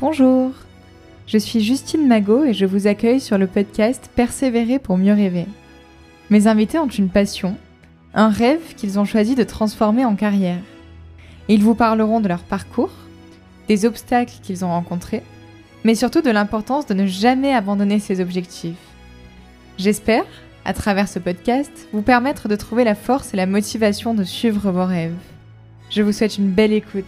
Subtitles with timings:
[0.00, 0.52] Bonjour,
[1.26, 5.46] je suis Justine Magot et je vous accueille sur le podcast Persévérer pour mieux rêver.
[6.30, 7.56] Mes invités ont une passion,
[8.14, 10.60] un rêve qu'ils ont choisi de transformer en carrière.
[11.48, 12.92] Ils vous parleront de leur parcours,
[13.66, 15.24] des obstacles qu'ils ont rencontrés,
[15.82, 18.76] mais surtout de l'importance de ne jamais abandonner ses objectifs.
[19.78, 20.26] J'espère,
[20.64, 24.70] à travers ce podcast, vous permettre de trouver la force et la motivation de suivre
[24.70, 25.18] vos rêves.
[25.90, 27.04] Je vous souhaite une belle écoute.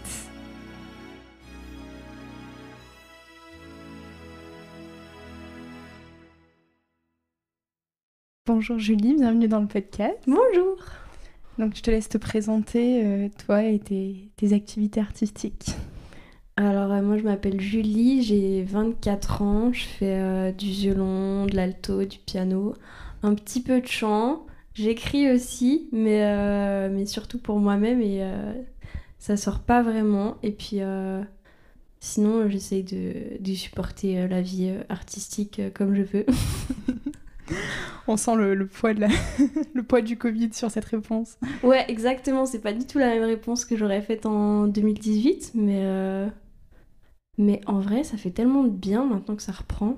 [8.53, 10.17] Bonjour Julie, bienvenue dans le podcast.
[10.27, 10.75] Bonjour.
[11.57, 15.69] Donc je te laisse te présenter, euh, toi et tes, activités artistiques.
[16.57, 21.55] Alors euh, moi je m'appelle Julie, j'ai 24 ans, je fais euh, du violon, de
[21.55, 22.73] l'alto, du piano,
[23.23, 24.45] un petit peu de chant.
[24.73, 28.21] J'écris aussi, mais, mais surtout pour moi-même et
[29.17, 30.35] ça sort pas vraiment.
[30.43, 30.81] Et puis
[32.01, 36.25] sinon j'essaye de, de, supporter la vie artistique comme je peux.
[38.07, 39.05] On sent le, poids de
[39.73, 41.37] le poids du Covid sur cette réponse.
[41.63, 42.45] Ouais, exactement.
[42.45, 46.27] C'est pas du tout la même réponse que j'aurais faite en 2018, mais euh,
[47.37, 49.97] mais en vrai, ça fait tellement de bien maintenant que ça reprend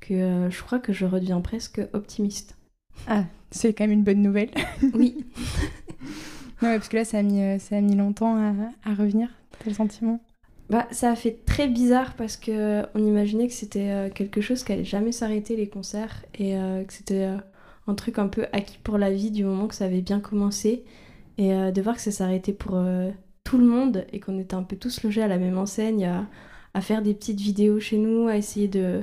[0.00, 2.56] que euh, je crois que je redeviens presque optimiste.
[3.06, 4.50] Ah, c'est quand même une bonne nouvelle.
[4.94, 5.24] oui.
[6.62, 8.52] ouais, parce que là, ça a mis, euh, ça a mis longtemps à,
[8.84, 9.28] à revenir,
[9.64, 10.20] tel sentiment.
[10.68, 14.64] Bah, ça a fait très bizarre parce que on imaginait que c'était euh, quelque chose
[14.64, 17.36] qui allait jamais s'arrêter les concerts et euh, que c'était euh,
[17.86, 20.84] un truc un peu acquis pour la vie du moment que ça avait bien commencé
[21.38, 22.80] et de voir que ça s'arrêtait pour
[23.44, 26.24] tout le monde et qu'on était un peu tous logés à la même enseigne
[26.72, 29.02] à, faire des petites vidéos chez nous, à essayer de,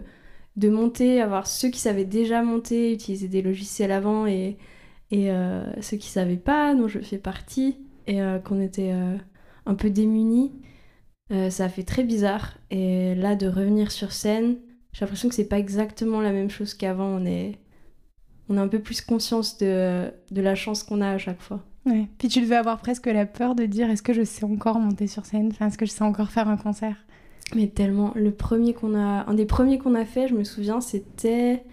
[0.58, 4.58] de monter, à voir ceux qui savaient déjà monter, utiliser des logiciels avant et,
[5.12, 5.30] et
[5.82, 8.92] ceux qui savaient pas, dont je fais partie et qu'on était
[9.68, 10.52] un peu démunis.
[11.32, 12.58] Euh, ça fait très bizarre.
[12.70, 14.58] Et là, de revenir sur scène,
[14.92, 17.08] j'ai l'impression que c'est pas exactement la même chose qu'avant.
[17.08, 17.58] On est,
[18.50, 21.62] on a un peu plus conscience de, de la chance qu'on a à chaque fois.
[21.86, 22.08] Ouais.
[22.18, 25.08] Puis tu devais avoir presque la peur de dire est-ce que je sais encore monter
[25.08, 25.50] sur scène?
[25.52, 26.96] Enfin, Est-ce que je sais encore faire un concert?
[27.56, 28.14] Mais tellement.
[28.16, 31.64] Le premier qu'on a, un des premiers qu'on a fait, je me souviens, c'était.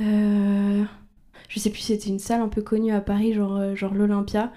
[0.00, 0.84] Euh...
[1.48, 4.50] Je sais plus, c'était une salle un peu connue à Paris, genre, euh, genre l'Olympia.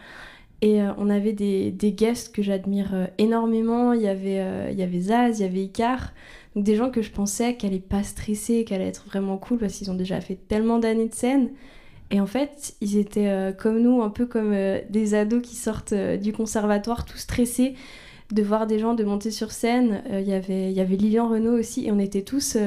[0.61, 3.93] Et euh, on avait des, des guests que j'admire euh, énormément.
[3.93, 6.13] Il y, avait, euh, il y avait Zaz, il y avait Icar.
[6.55, 9.57] Donc des gens que je pensais qu'elle n'allaient pas stresser, qu'elle allait être vraiment cool
[9.57, 11.49] parce qu'ils ont déjà fait tellement d'années de scène.
[12.11, 14.55] Et en fait, ils étaient comme nous, un peu comme
[14.89, 17.73] des ados qui sortent du conservatoire, tout stressés
[18.31, 20.03] de voir des gens de monter sur scène.
[20.11, 22.57] Il y avait, il y avait Lilian Renault aussi, et on était tous...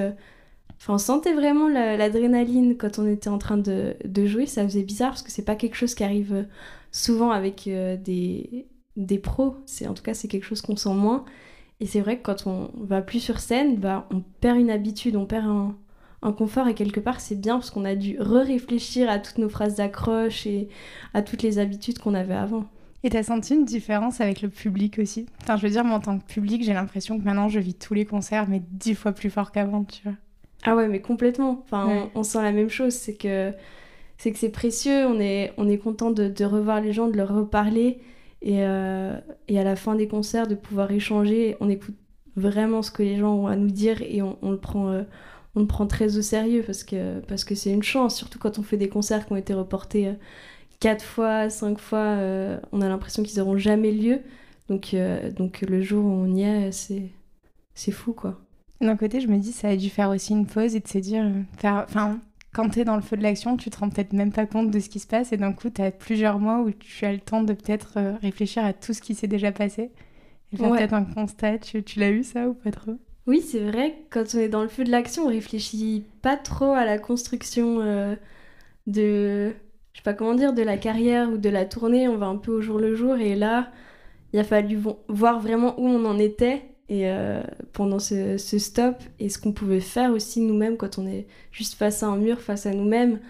[0.80, 4.46] Enfin, on sentait vraiment l'adrénaline quand on était en train de, de, jouer.
[4.46, 6.44] Ça faisait bizarre parce que c'est pas quelque chose qui arrive
[6.92, 8.66] souvent avec euh, des,
[8.96, 9.56] des pros.
[9.66, 11.24] C'est, en tout cas, c'est quelque chose qu'on sent moins.
[11.80, 15.16] Et c'est vrai que quand on va plus sur scène, bah, on perd une habitude,
[15.16, 15.76] on perd un,
[16.22, 16.68] un confort.
[16.68, 20.46] Et quelque part, c'est bien parce qu'on a dû re-réfléchir à toutes nos phrases d'accroche
[20.46, 20.68] et
[21.14, 22.66] à toutes les habitudes qu'on avait avant.
[23.04, 25.26] Et t'as senti une différence avec le public aussi?
[25.42, 27.74] Enfin, je veux dire, moi, en tant que public, j'ai l'impression que maintenant, je vis
[27.74, 30.14] tous les concerts, mais dix fois plus fort qu'avant, tu vois.
[30.64, 31.62] Ah ouais, mais complètement.
[31.64, 32.92] Enfin, on, sent la même chose.
[32.94, 33.52] C'est que
[34.18, 35.06] c'est que c'est précieux.
[35.06, 38.00] On est, on est content de, revoir les gens, de leur reparler.
[38.42, 39.18] Et, euh,
[39.48, 41.56] et, à la fin des concerts, de pouvoir échanger.
[41.60, 41.96] On écoute
[42.36, 44.90] vraiment ce que les gens ont à nous dire et on, le prend.
[44.90, 45.02] Euh,
[45.54, 48.60] on le prend très au sérieux parce que parce que c'est une chance, surtout quand
[48.60, 50.12] on fait des concerts qui ont été reportés euh,
[50.78, 52.16] quatre fois, cinq fois,
[52.70, 54.20] on a l'impression qu'ils n'auront jamais lieu.
[54.68, 54.94] Donc,
[55.36, 57.10] donc le jour où on y est, c'est,
[57.74, 58.38] c'est fou quoi.
[58.80, 60.98] D'un côté, je me dis, ça a dû faire aussi une pause et de se
[60.98, 61.24] dire,
[61.64, 62.20] enfin,
[62.52, 64.70] quand tu es dans le feu de l'action, tu te rends peut-être même pas compte
[64.70, 67.12] de ce qui se passe et d'un coup, tu as plusieurs mois où tu as
[67.12, 69.90] le temps de peut-être euh, réfléchir à tout ce qui s'est déjà passé
[70.52, 71.58] et faire peut-être un constat.
[71.58, 72.96] Tu, l'as eu ça ou pas trop?
[73.26, 73.96] Oui, c'est vrai.
[74.10, 77.80] Quand on est dans le feu de l'action, on réfléchit pas trop à la construction
[77.80, 78.16] euh,
[78.86, 79.52] de,
[79.92, 82.08] je sais pas comment dire, de la carrière ou de la tournée.
[82.08, 83.70] On va un peu au jour le jour et là,
[84.32, 84.78] il a fallu
[85.08, 87.42] voir vraiment où on en était et euh,
[87.72, 92.02] pendant ce, stop et ce qu'on pouvait faire aussi nous-mêmes quand on est juste face
[92.02, 93.20] à un mur, face à nous-mêmes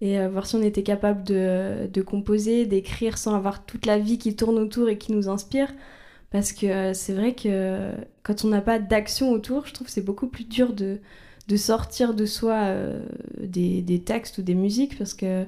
[0.00, 3.98] et euh, voir si on était capable de, de composer, d'écrire sans avoir toute la
[3.98, 5.72] vie qui tourne autour et qui nous inspire.
[6.30, 7.90] Parce que euh, c'est vrai que
[8.22, 11.00] quand on n'a pas d'action autour, je trouve que c'est beaucoup plus dur de,
[11.48, 12.72] de sortir de soi
[13.40, 15.44] des, des, textes ou des musiques parce que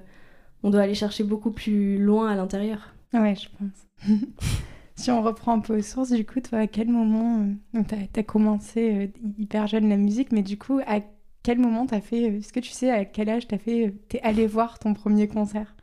[0.64, 2.92] on doit aller chercher beaucoup plus loin à l'intérieur.
[3.14, 4.10] Ouais, je pense.
[5.02, 7.44] Si on reprend un peu aux sources, du coup, toi, à quel moment.
[7.74, 9.06] Euh, tu as, commencé euh,
[9.36, 11.00] hyper jeune la musique, mais du coup, à
[11.42, 12.30] quel moment t'as fait.
[12.30, 13.92] Euh, est-ce que tu sais à quel âge t'as fait.
[14.08, 15.74] T'es allé voir ton premier concert?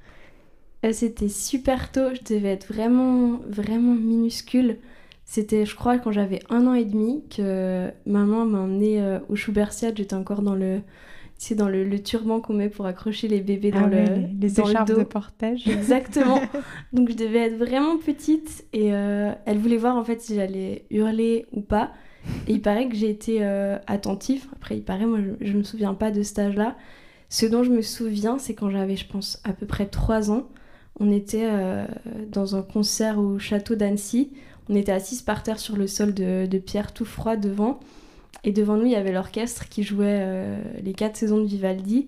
[0.93, 4.77] C'était super tôt, je devais être vraiment, vraiment minuscule.
[5.25, 9.97] C'était, je crois, quand j'avais un an et demi que maman m'a emmenée au Schubertiade.
[9.97, 10.79] J'étais encore dans le,
[11.41, 13.97] c'est dans le, le turban qu'on met pour accrocher les bébés dans Ah le,
[14.41, 14.97] les, dans le écharpes dos.
[14.97, 15.65] de portage.
[15.69, 16.41] Exactement.
[16.93, 20.85] Donc je devais être vraiment petite et euh, elle voulait voir en fait si j'allais
[20.91, 21.91] hurler ou pas.
[22.47, 24.47] Et il paraît que j'ai été euh, attentive.
[24.51, 26.75] Après, il paraît, moi je, je me souviens pas de cet âge-là.
[27.29, 30.49] Ce dont je me souviens, c'est quand j'avais, je pense, à peu près 3 ans.
[30.99, 31.85] On était euh,
[32.29, 34.33] dans un concert au château d'Annecy.
[34.67, 37.79] On était assis par terre sur le sol de, de pierre tout froid devant.
[38.43, 42.07] Et devant nous, il y avait l'orchestre qui jouait euh, les quatre saisons de Vivaldi.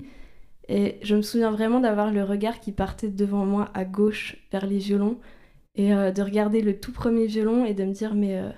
[0.70, 4.66] Et je me souviens vraiment d'avoir le regard qui partait devant moi à gauche vers
[4.66, 5.18] les violons
[5.76, 8.50] et euh, de regarder le tout premier violon et de me dire mais, euh,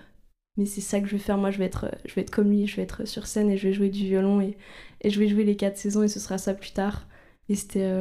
[0.57, 2.49] mais c'est ça que je vais faire, moi je vais, être, je vais être comme
[2.49, 4.57] lui, je vais être sur scène et je vais jouer du violon et,
[5.01, 7.07] et je vais jouer les quatre saisons et ce sera ça plus tard.
[7.49, 7.91] Et c'était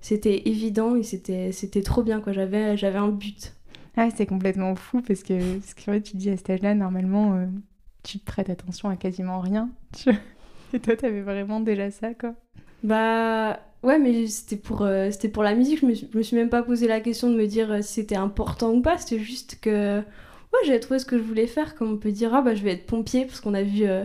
[0.00, 3.56] c'était évident et c'était c'était trop bien quoi, j'avais j'avais un but.
[3.96, 7.46] Ah, c'est complètement fou parce que, parce que tu dis à cet âge-là, normalement, euh,
[8.06, 9.68] tu te prêtes attention à quasiment rien.
[9.92, 10.10] tu.
[10.72, 12.34] Et toi, t'avais vraiment déjà ça, quoi?
[12.82, 15.80] Bah ouais, mais c'était pour, euh, pour la musique.
[15.80, 18.16] Je me, me suis même pas posé la question de me dire euh, si c'était
[18.16, 18.98] important ou pas.
[18.98, 21.74] C'était juste que ouais, j'avais trouvé ce que je voulais faire.
[21.74, 24.04] Comme on peut dire, ah bah je vais être pompier parce qu'on a vu euh,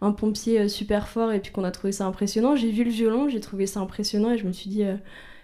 [0.00, 2.56] un pompier super fort et puis qu'on a trouvé ça impressionnant.
[2.56, 4.84] J'ai vu le violon, j'ai trouvé ça impressionnant et je me suis dit,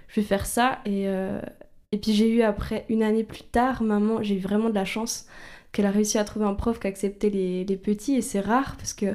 [0.09, 0.81] je vais faire ça.
[0.85, 4.75] Et, et puis j'ai eu après, une année plus tard, maman, j'ai eu vraiment de
[4.75, 5.27] la chance
[5.73, 8.77] qu'elle a réussi à trouver un prof qui acceptait les, les petits et c'est rare
[8.77, 9.15] parce que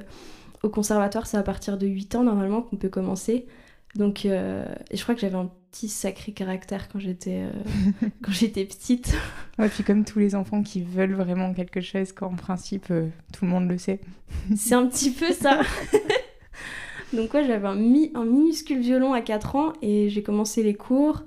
[0.63, 3.45] au conservatoire, c'est à partir de 8 ans normalement qu'on peut commencer.
[3.95, 8.31] Donc, euh, et je crois que j'avais un petit sacré caractère quand j'étais euh, quand
[8.31, 9.13] j'étais petite.
[9.59, 13.45] Ouais, puis comme tous les enfants qui veulent vraiment quelque chose, qu'en principe, euh, tout
[13.45, 13.99] le monde le sait.
[14.55, 15.61] C'est un petit peu ça.
[17.13, 20.73] Donc ouais, j'avais un, mi- un minuscule violon à 4 ans et j'ai commencé les
[20.73, 21.23] cours.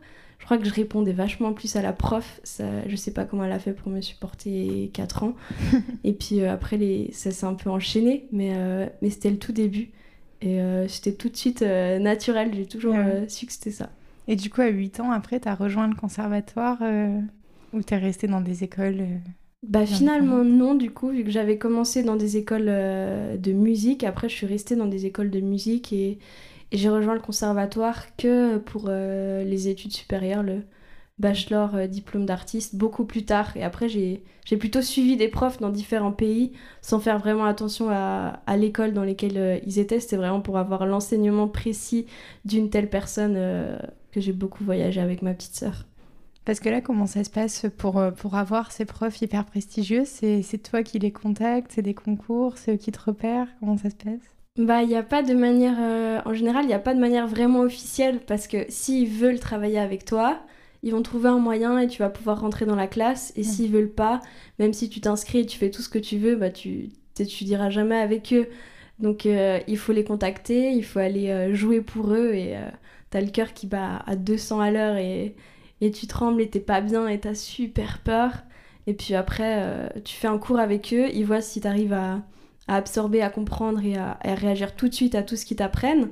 [0.46, 2.40] Je crois que je répondais vachement plus à la prof.
[2.44, 5.34] Ça, je sais pas comment elle a fait pour me supporter 4 ans.
[6.04, 9.38] et puis euh, après, les, ça s'est un peu enchaîné, mais, euh, mais c'était le
[9.40, 9.90] tout début.
[10.42, 12.52] Et euh, c'était tout de suite naturel.
[12.54, 13.00] J'ai toujours Ouais.
[13.04, 13.90] euh, su que c'était ça.
[14.28, 16.78] Et du coup, à 8 ans, après, t'as rejoint le conservatoire
[17.72, 19.02] ou t'es resté dans des écoles
[19.66, 24.28] Bah finalement non du coup vu que j'avais commencé dans des écoles de musique après
[24.28, 26.18] je suis restée dans des écoles de musique et,
[26.72, 30.62] et j'ai rejoint le conservatoire que pour euh, les études supérieures le
[31.18, 33.56] bachelor euh, diplôme d'artiste beaucoup plus tard.
[33.56, 34.22] Et après j'ai
[34.58, 36.52] plutôt suivi des profs dans différents pays
[36.82, 40.00] sans faire vraiment attention à, à l'école dans laquelle euh, ils étaient.
[40.00, 42.06] C'était vraiment pour avoir l'enseignement précis
[42.44, 43.34] d'une telle personne
[44.12, 45.86] que j'ai beaucoup voyagé avec ma petite sœur.
[46.44, 50.04] Parce que là, comment ça se passe pour, pour avoir ces profs hyper prestigieux?
[50.04, 53.48] C'est toi qui les contactes, c'est des concours, c'est eux qui te repèrent?
[53.58, 54.35] Comment ça se passe?
[54.58, 55.76] Bah, il n'y a pas de manière.
[55.78, 59.38] euh, en général, il n'y a pas de manière vraiment officielle parce que s'ils veulent
[59.40, 60.40] travailler avec toi,
[60.82, 63.32] ils vont trouver un moyen et tu vas pouvoir rentrer dans la classe.
[63.36, 63.44] Et Mm.
[63.44, 64.20] s'ils veulent pas,
[64.58, 67.26] même si tu t'inscris et tu fais tout ce que tu veux, bah, tu, tu,
[67.26, 68.48] tu diras jamais avec eux.
[68.98, 72.60] Donc, euh, il faut les contacter, il faut aller euh, jouer pour eux et euh,
[73.10, 75.34] t'as le cœur qui bat à 200 à l'heure et,
[75.82, 78.32] et tu trembles et t'es pas bien et t'as super peur.
[78.86, 82.22] Et puis après, euh, tu fais un cours avec eux, ils voient si t'arrives à
[82.68, 86.08] à absorber, à comprendre et à, réagir tout de suite à tout ce qu'ils t'apprennent.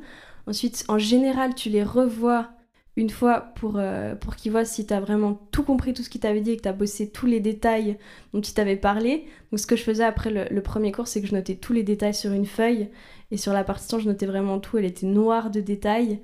[0.46, 2.50] Ensuite, en général, tu les revois
[2.96, 6.10] une fois pour, euh, pour qu'ils voient si tu as vraiment tout compris, tout ce
[6.10, 7.96] qu'ils t'avaient dit et que tu as bossé tous les détails
[8.32, 9.26] dont ils t'avaient parlé.
[9.50, 11.82] Donc, ce que je faisais après le, premier cours, c'est que je notais tous les
[11.82, 12.88] détails sur une feuille
[13.30, 14.78] et sur la partition, je notais vraiment tout.
[14.78, 16.20] Elle était noire de détails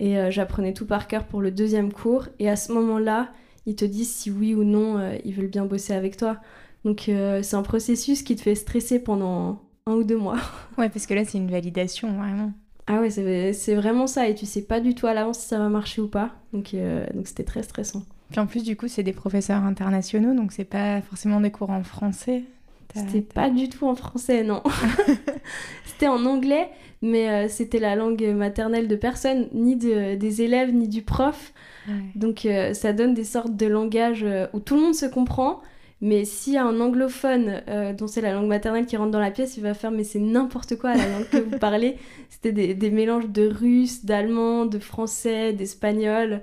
[0.00, 2.28] et euh, j'apprenais tout par cœur pour le deuxième cours.
[2.38, 3.30] Et à ce moment-là,
[3.66, 6.38] ils te disent si oui ou non euh, ils veulent bien bosser avec toi.
[6.86, 10.38] Donc, c'est un processus qui te fait stresser pendant un ou deux mois.
[10.78, 12.52] Ouais, parce que là, c'est une validation, vraiment.
[12.86, 15.58] Ah ouais, c'est vraiment ça, et tu sais pas du tout à l'avance si ça
[15.58, 16.32] va marcher ou pas.
[16.52, 18.02] Donc euh, donc c'était très stressant.
[18.30, 21.70] Puis en plus, du coup, c'est des professeurs internationaux, donc c'est pas forcément des cours
[21.70, 22.42] en français.
[22.94, 24.62] C'était pas du tout en français, non.
[25.86, 26.68] c'était en anglais,
[27.00, 31.52] mais euh, c'était la langue maternelle de personne, ni de, des élèves, ni du prof.
[31.88, 31.94] Ouais.
[32.16, 35.62] Donc euh, ça donne des sortes de langages où tout le monde se comprend,
[36.04, 39.20] mais s'il y a un anglophone euh, dont c'est la langue maternelle qui rentre dans
[39.20, 41.96] la pièce, il va faire mais c'est n'importe quoi la langue que vous parlez.
[42.28, 46.42] C'était des, des mélanges de russe, d'allemand, de français, d'espagnol.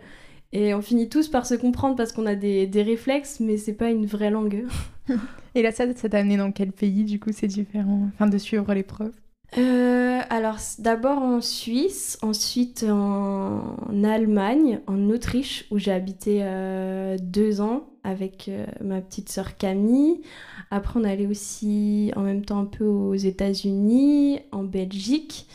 [0.51, 3.73] Et on finit tous par se comprendre parce qu'on a des, des réflexes, mais c'est
[3.73, 4.65] pas une vraie langue.
[5.53, 8.39] Et là, ça, ça t'a amené dans quel pays, du coup, c'est différent Enfin, de
[8.39, 9.13] suivre les profs
[9.57, 17.59] Euh, alors d'abord en Suisse, ensuite en Allemagne, en Autriche où j'ai habité euh, deux
[17.59, 20.21] ans avec euh, ma petite sœur Camille.
[20.69, 25.47] Après on allait aussi en même temps un peu aux États-Unis, en Belgique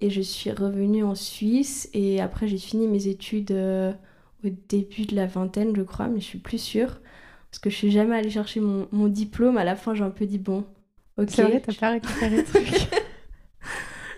[0.00, 5.16] et je suis revenue en Suisse et après j'ai fini mes études au début de
[5.16, 7.00] la vingtaine je crois mais je suis plus sûre.
[7.50, 9.56] parce que je suis jamais allée chercher mon, mon diplôme.
[9.56, 10.64] À la fin, j'ai un peu dit bon,
[11.18, 11.30] ok.
[11.30, 12.88] C'est vrai, t'as pas récupéré le truc.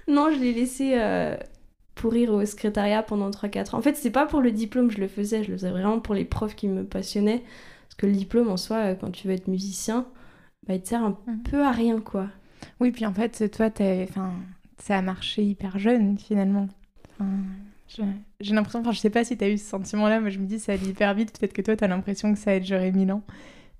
[0.08, 1.36] non, je l'ai laissé euh,
[1.94, 3.78] pourrir au secrétariat pendant 3-4 ans.
[3.78, 6.00] En fait, c'est pas pour le diplôme que je le faisais, je le faisais vraiment
[6.00, 7.42] pour les profs qui me passionnaient.
[7.84, 10.06] Parce que le diplôme en soi, euh, quand tu veux être musicien,
[10.66, 11.42] bah, il te sert un Mhm.
[11.42, 12.28] peu à rien, quoi.
[12.80, 13.70] Oui, puis en fait, toi,
[14.04, 14.32] enfin,
[14.78, 16.68] ça a marché hyper jeune finalement.
[17.18, 17.30] Enfin,
[17.88, 18.02] je-
[18.40, 20.58] J'ai l'impression, enfin, je sais pas si t'as eu ce sentiment-là, mais je me dis
[20.58, 21.38] ça allait hyper vite.
[21.38, 23.22] Peut-être que toi, t'as l'impression que ça a duré mille ans.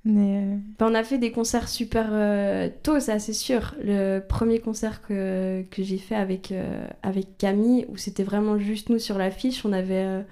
[0.07, 3.75] Euh, Bah, on a fait des concerts super euh, tôt, ça c'est sûr.
[3.83, 8.89] Le premier concert que, que j'ai fait avec, euh, avec Camille, où c'était vraiment juste
[8.89, 10.23] nous sur l'affiche, on avait euh,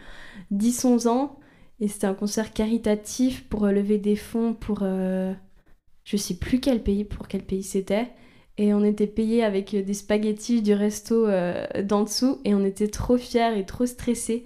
[0.53, 1.39] 10-11 ans,
[1.81, 4.85] et c'était un concert caritatif pour lever des fonds pour
[6.05, 8.11] je sais plus quel pays, pour quel pays c'était.
[8.59, 11.27] Et on était payé avec des spaghettis du resto
[11.83, 14.45] d'en dessous, et on était trop fiers et trop stressés.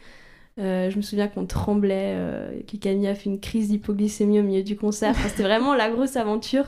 [0.59, 4.43] Euh, je me souviens qu'on tremblait, euh, que Camille a fait une crise d'hypoglycémie au
[4.43, 5.11] milieu du concert.
[5.11, 6.67] Enfin, c'était vraiment la grosse aventure.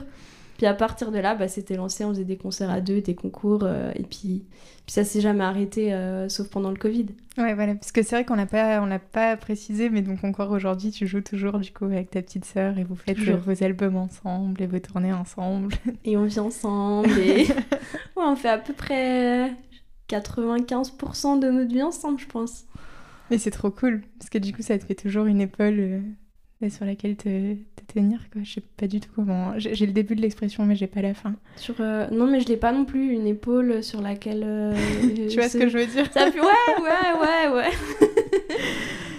[0.61, 3.15] Puis à partir de là, bah, c'était lancé, on faisait des concerts à deux, des
[3.15, 4.45] concours, euh, et puis,
[4.85, 7.07] puis ça s'est jamais arrêté, euh, sauf pendant le Covid.
[7.39, 10.51] ouais, voilà, parce que c'est vrai qu'on l'a pas, on pas précisé, mais donc encore
[10.51, 13.39] aujourd'hui, tu joues toujours du coup avec ta petite sœur et vous faites Toujours.
[13.39, 15.75] vos albums ensemble et vos tournées ensemble.
[16.05, 17.47] Et on vit ensemble, et
[18.17, 19.53] ouais, on fait à peu près
[20.11, 22.67] 95% de notre vie ensemble, je pense.
[23.31, 26.69] Mais c'est trop cool, parce que du coup, ça te fait toujours une épaule euh,
[26.69, 28.43] sur laquelle te, te tenir, quoi.
[28.45, 29.55] Je sais pas du tout comment.
[29.57, 31.35] J'ai le début de l'expression, mais j'ai pas la fin.
[31.57, 34.43] Sur, euh, Non, mais je l'ai pas non plus, une épaule sur laquelle...
[34.45, 34.75] euh,
[35.29, 36.13] tu vois ce que je veux dire?
[36.13, 36.47] Ça fait ouais,
[36.83, 38.09] ouais, ouais, ouais.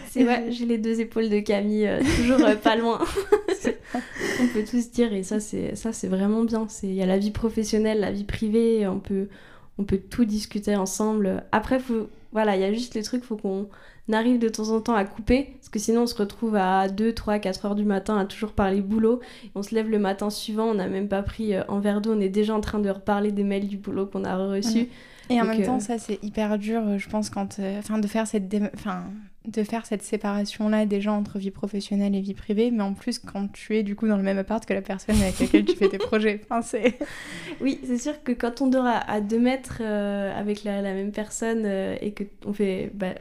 [0.10, 3.00] C'est vrai, j'ai les deux épaules de Camille, euh, toujours pas loin.
[4.42, 6.68] on peut tous dire, et ça, c'est ça, c'est vraiment bien.
[6.68, 9.30] C'est il y a la vie professionnelle, la vie privée, on peut,
[9.78, 11.46] on peut tout discuter ensemble.
[11.54, 13.70] Après, faut, voilà, il y a juste les trucs, faut qu'on
[14.14, 17.14] arrive de temps en temps à couper, parce que sinon on se retrouve à 2,
[17.14, 19.20] 3, 4 heures du matin à toujours parler boulot.
[19.56, 22.14] On se lève le matin suivant, on n'a même pas pris euh, un verre d'eau,
[22.16, 24.88] on est déjà en train de reparler des mails du boulot qu'on a reçus.
[25.30, 28.08] Et en même temps, euh, ça c'est hyper dur, euh, je pense, quand, enfin, de
[28.08, 29.04] faire cette, dé- enfin,
[29.48, 33.18] de faire cette séparation là déjà entre vie professionnelle et vie privée, mais en plus
[33.18, 35.76] quand tu es du coup dans le même appart que la personne avec laquelle tu
[35.78, 36.42] fais tes projets.
[36.44, 36.98] Enfin, c'est.
[37.62, 40.94] Oui, c'est sûr que quand on dort à, à deux mètres euh, avec la, la
[40.94, 43.14] même personne euh, et que on fait bah,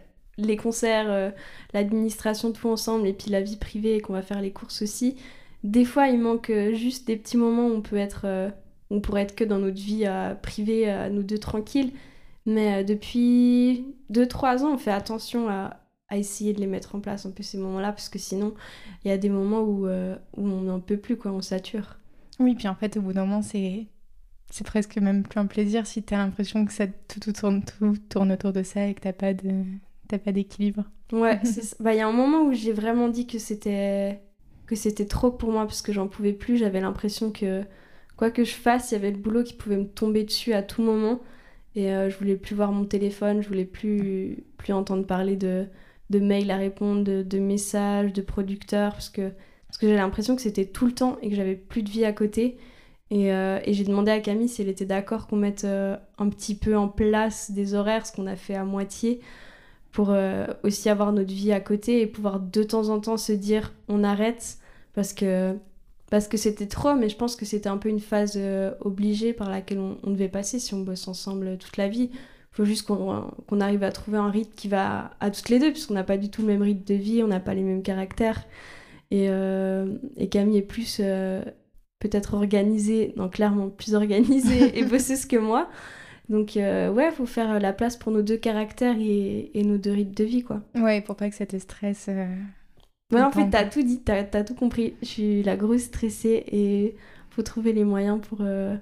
[0.46, 1.30] les concerts, euh,
[1.74, 5.16] l'administration, tout ensemble, et puis la vie privée et qu'on va faire les courses aussi,
[5.64, 8.50] des fois il manque euh, juste des petits moments où on peut être, euh,
[8.90, 11.92] on pourrait être que dans notre vie euh, privée, à nous deux tranquilles.
[12.46, 15.76] Mais euh, depuis 2-3 ans, on fait attention à,
[16.12, 18.52] essayer de les mettre en place un peu ces moments-là, parce que sinon,
[19.04, 21.98] il y a des moments où, euh, où on n'en peut plus, quoi, on sature.
[22.40, 23.86] Oui, puis en fait, au bout d'un moment, c'est.
[24.52, 27.96] C'est presque même plus un plaisir si t'as l'impression que ça tout, tout tourne, tout
[28.08, 29.62] tourne autour de ça et que t'as pas de
[30.10, 30.84] t'as pas d'équilibre.
[31.12, 31.76] Ouais, c'est ça.
[31.80, 34.20] Bah, il y a un moment où j'ai vraiment dit que c'était
[34.66, 36.56] que c'était trop pour moi parce que j'en pouvais plus.
[36.56, 37.62] J'avais l'impression que
[38.16, 40.62] quoi que je fasse, il y avait le boulot qui pouvait me tomber dessus à
[40.62, 41.20] tout moment.
[41.76, 45.66] Et euh, je voulais plus voir mon téléphone, je voulais plus, plus entendre parler de,
[46.10, 49.30] de mails à répondre, de, de messages, de producteurs, parce que,
[49.68, 52.04] parce que j'avais l'impression que c'était tout le temps et que j'avais plus de vie
[52.04, 52.58] à côté.
[53.10, 56.28] Et, euh, et j'ai demandé à Camille si elle était d'accord qu'on mette euh, un
[56.28, 59.20] petit peu en place des horaires, ce qu'on a fait à moitié,
[59.92, 63.32] pour euh, aussi avoir notre vie à côté et pouvoir de temps en temps se
[63.32, 64.58] dire on arrête
[64.94, 65.56] parce que
[66.10, 69.32] parce que c'était trop, mais je pense que c'était un peu une phase euh, obligée
[69.32, 72.10] par laquelle on, on devait passer si on bosse ensemble toute la vie.
[72.12, 75.70] Il faut juste qu'on arrive à trouver un rythme qui va à toutes les deux,
[75.70, 77.84] puisqu'on n'a pas du tout le même rythme de vie, on n'a pas les mêmes
[77.84, 78.44] caractères.
[79.12, 81.00] Et, euh, et Camille est plus
[82.00, 85.68] peut-être organisée, non clairement plus organisée et bosseuse que moi.
[86.30, 89.92] Donc euh, ouais, faut faire la place pour nos deux caractères et, et nos deux
[89.92, 90.62] rythmes de vie, quoi.
[90.74, 92.06] Ouais, pour pas que ça te stresse.
[92.08, 92.26] euh,
[93.12, 94.94] Ouais, en fait, t'as tout dit, t'as as tout compris.
[95.02, 96.94] Je suis la grosse stressée et
[97.30, 98.76] faut trouver les moyens pour, euh,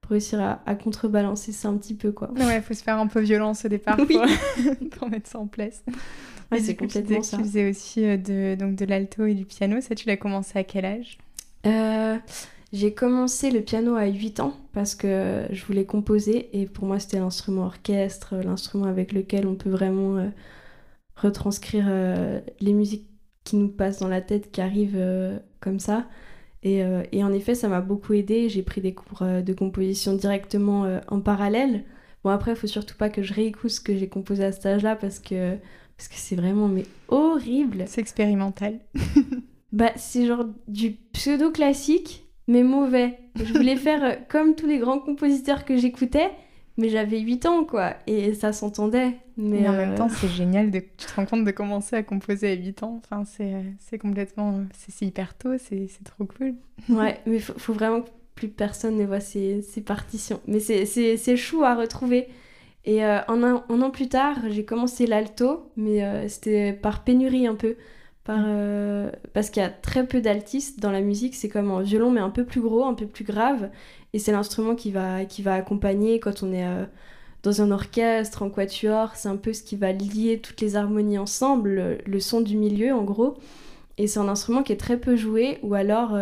[0.00, 2.32] pour réussir à, à contrebalancer ça un petit peu, quoi.
[2.32, 4.18] Ouais, faut se faire un peu violence au départ Oui.
[4.18, 5.84] pour, pour mettre ça en place.
[6.50, 7.36] Ouais, c'est complètement ça.
[7.36, 9.80] Tu faisais aussi euh, de, donc de l'alto et du piano.
[9.80, 11.18] Ça, tu l'as commencé à quel âge?
[11.66, 12.16] Euh,
[12.72, 16.98] j'ai commencé le piano à 8 ans parce que je voulais composer et pour moi
[16.98, 20.28] c'était l'instrument orchestre, l'instrument avec lequel on peut vraiment euh,
[21.16, 23.06] retranscrire euh, les musiques
[23.44, 26.06] qui nous passent dans la tête, qui arrivent euh, comme ça.
[26.64, 26.82] Et,
[27.12, 28.48] et en effet, ça m'a beaucoup aidé.
[28.48, 31.84] J'ai pris des cours de composition directement en parallèle.
[32.24, 34.66] Bon, après, il faut surtout pas que je réécoute ce que j'ai composé à cet
[34.66, 35.56] âge-là parce que
[35.96, 37.84] parce que c'est vraiment mais horrible.
[37.86, 38.80] C'est expérimental.
[39.70, 43.18] Bah, c'est genre du pseudo classique, mais mauvais.
[43.36, 46.30] Je voulais faire euh, comme tous les grands compositeurs que j'écoutais,
[46.76, 49.16] mais j'avais 8 ans, quoi, et ça s'entendait.
[49.36, 50.80] Mais en même euh, temps, c'est génial, de...
[50.80, 53.00] tu te rends compte de commencer à composer à 8 ans.
[53.04, 53.24] Enfin,
[53.78, 54.62] c'est complètement.
[54.76, 56.54] C'est hyper tôt, c'est trop cool.
[56.88, 60.40] ouais, mais faut, faut vraiment que plus personne ne voit ces, ces partitions.
[60.46, 62.28] Mais c'est chou à retrouver.
[62.84, 67.04] Et euh, un, an, un, an, plus tard, j'ai commencé l'alto, mais euh, c'était par
[67.04, 67.76] pénurie un peu.
[68.28, 71.80] Par, euh, parce qu'il y a très peu d'altistes dans la musique, c'est comme un
[71.80, 73.70] violon, mais un peu plus gros, un peu plus grave.
[74.12, 76.66] Et c'est l'instrument qui va, qui va accompagner quand on est
[77.42, 79.16] dans un orchestre, en quatuor.
[79.16, 82.58] C'est un peu ce qui va lier toutes les harmonies ensemble, le, le son du
[82.58, 83.38] milieu en gros.
[83.96, 86.14] Et c'est un instrument qui est très peu joué, ou alors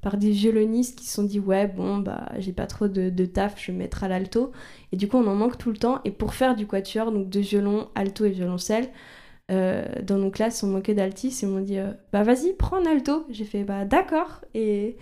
[0.00, 3.60] par des violonistes qui se sont dit ouais bon bah j'ai pas trop de, taf
[3.60, 4.52] je vais mettre à l'alto
[4.92, 7.28] et du coup on en manque tout le temps et pour faire du quatuor donc
[7.28, 8.88] de violon alto et violoncelle
[9.50, 12.76] euh, dans nos classes on manquait d'altis et on m'a dit euh, bah vas-y prends
[12.76, 14.96] un alto j'ai fait bah d'accord et,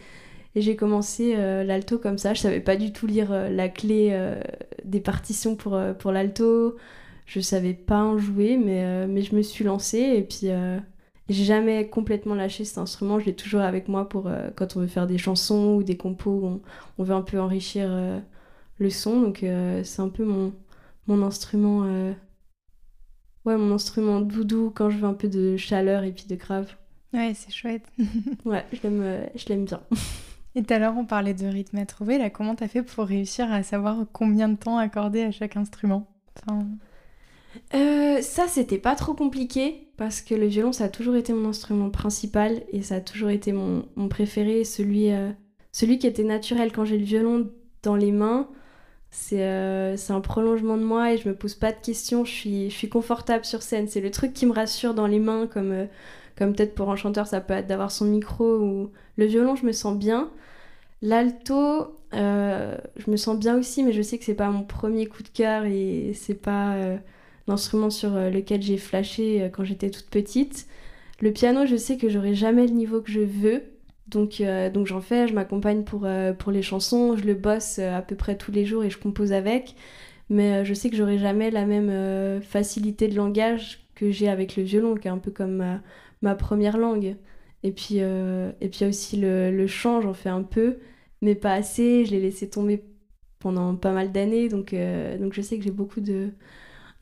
[0.57, 2.35] j'ai commencé euh, l'alto comme ça.
[2.35, 4.19] Je savais pas du tout lire la clé
[4.85, 6.77] des partitions pour, pour l'alto.
[7.27, 10.01] Je savais pas en jouer mais, mais je me suis lancée.
[10.01, 10.49] Et puis
[11.29, 14.89] j'ai jamais complètement lâché cet instrument, je l'ai toujours avec moi pour quand on veut
[14.89, 16.61] faire des chansons ou des compos où
[16.99, 17.89] on, veut un peu enrichir
[18.79, 19.21] le son.
[19.21, 19.45] Donc
[19.85, 20.53] c'est un peu mon,
[21.07, 22.15] mon instrument.
[23.45, 26.75] Ouais, mon instrument doudou quand je veux un peu de chaleur et puis de grave.
[27.13, 27.87] Ouais, c'est chouette.
[28.45, 29.81] ouais, je l'aime bien.
[30.55, 32.19] Et tout à l'heure, on parlait de rythme à trouver.
[32.19, 36.09] Là, comment t'as fait pour réussir à savoir combien de temps accorder à chaque instrument?
[36.37, 36.67] Enfin...
[37.75, 41.49] Euh, ça, c'était pas trop compliqué parce que le violon, ça a toujours été mon
[41.49, 45.31] instrument principal et ça a toujours été mon, préféré, celui, euh,
[45.73, 46.73] celui qui était naturel.
[46.73, 47.51] Quand j'ai le violon
[47.83, 48.49] dans les mains,
[49.33, 52.71] euh, c'est un prolongement de moi et je me pose pas de questions, je suis,
[52.71, 53.89] je suis confortable sur scène.
[53.89, 55.89] C'est le truc qui me rassure dans les mains, comme,
[56.37, 59.67] comme peut-être pour un chanteur, ça peut être d'avoir son micro ou le violon, je
[59.67, 60.31] me sens bien.
[61.03, 65.23] L'alto, je me sens bien aussi, mais je sais que c'est pas mon premier coup
[65.23, 66.99] de cœur et c'est pas
[67.49, 70.69] l'instrument sur euh, lequel j'ai flashé euh, quand j'étais toute petite.
[71.21, 73.65] Le piano, je sais que j'aurai jamais le niveau que je veux,
[74.09, 76.07] donc, euh, donc j'en fais, je m'accompagne pour,
[76.39, 79.33] pour les chansons, je le bosse à peu près tous les jours et je compose
[79.33, 79.75] avec.
[80.31, 84.63] Mais je sais que j'aurai jamais la même facilité de langage que j'ai avec le
[84.63, 85.81] violon, qui est un peu comme ma,
[86.23, 87.17] ma première langue.
[87.63, 90.79] Et puis, et puis aussi le, le chant, j'en fais un peu,
[91.23, 92.05] mais pas assez.
[92.05, 92.85] Je l'ai laissé tomber
[93.39, 94.75] pendant pas mal d'années, donc,
[95.19, 96.31] donc je sais que j'ai beaucoup de,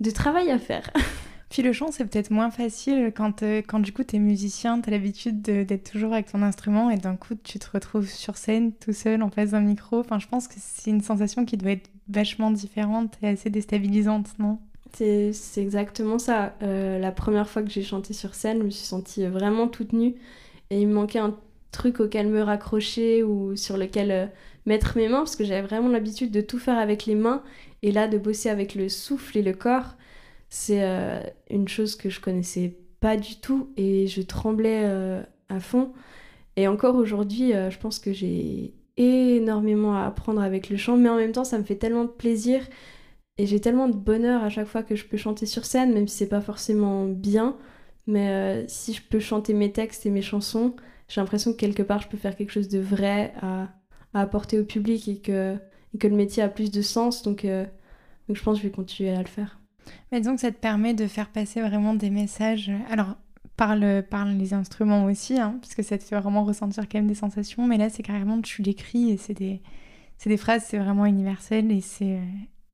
[0.00, 0.90] de travail à faire.
[1.48, 4.80] Puis le chant, c'est peut-être moins facile quand, euh, quand du coup tu es musicien,
[4.88, 8.92] l'habitude d'être toujours avec ton instrument et d'un coup tu te retrouves sur scène tout
[8.92, 10.00] seul en face d'un micro.
[10.00, 14.30] Enfin, je pense que c'est une sensation qui doit être vachement différente et assez déstabilisante,
[14.38, 14.58] non?
[14.92, 16.54] C'est exactement ça.
[16.62, 19.92] Euh, la première fois que j'ai chanté sur scène, je me suis sentie vraiment toute
[19.92, 20.14] nue
[20.70, 21.36] et il me manquait un
[21.70, 24.26] truc auquel me raccrocher ou sur lequel euh,
[24.64, 27.42] mettre mes mains parce que j'avais vraiment l'habitude de tout faire avec les mains
[27.82, 29.96] et là, de bosser avec le souffle et le corps,
[30.48, 35.60] c'est euh, une chose que je connaissais pas du tout et je tremblais euh, à
[35.60, 35.92] fond.
[36.56, 41.08] Et encore aujourd'hui, euh, je pense que j'ai énormément à apprendre avec le chant, mais
[41.08, 42.66] en même temps, ça me fait tellement de plaisir
[43.38, 46.08] et j'ai tellement de bonheur à chaque fois que je peux chanter sur scène, même
[46.08, 47.56] si c'est pas forcément bien.
[48.06, 50.76] Mais si je peux chanter mes textes et mes chansons,
[51.08, 53.68] j'ai l'impression que quelque part je peux faire quelque chose de vrai à,
[54.14, 55.56] à apporter au public et que
[55.94, 57.22] et que le métier a plus de sens.
[57.22, 59.58] Donc, donc je pense que je vais continuer à le faire.
[60.12, 62.70] Mais donc ça te permet de faire passer vraiment des messages.
[62.90, 63.16] Alors,
[63.56, 66.98] par, le, par les instruments aussi, hein, parce que ça te fait vraiment ressentir quand
[66.98, 67.66] même des sensations.
[67.66, 69.60] Mais là, c'est carrément, tu l'écris et c'est des,
[70.24, 72.20] des phrases, c'est vraiment universel et, c'est,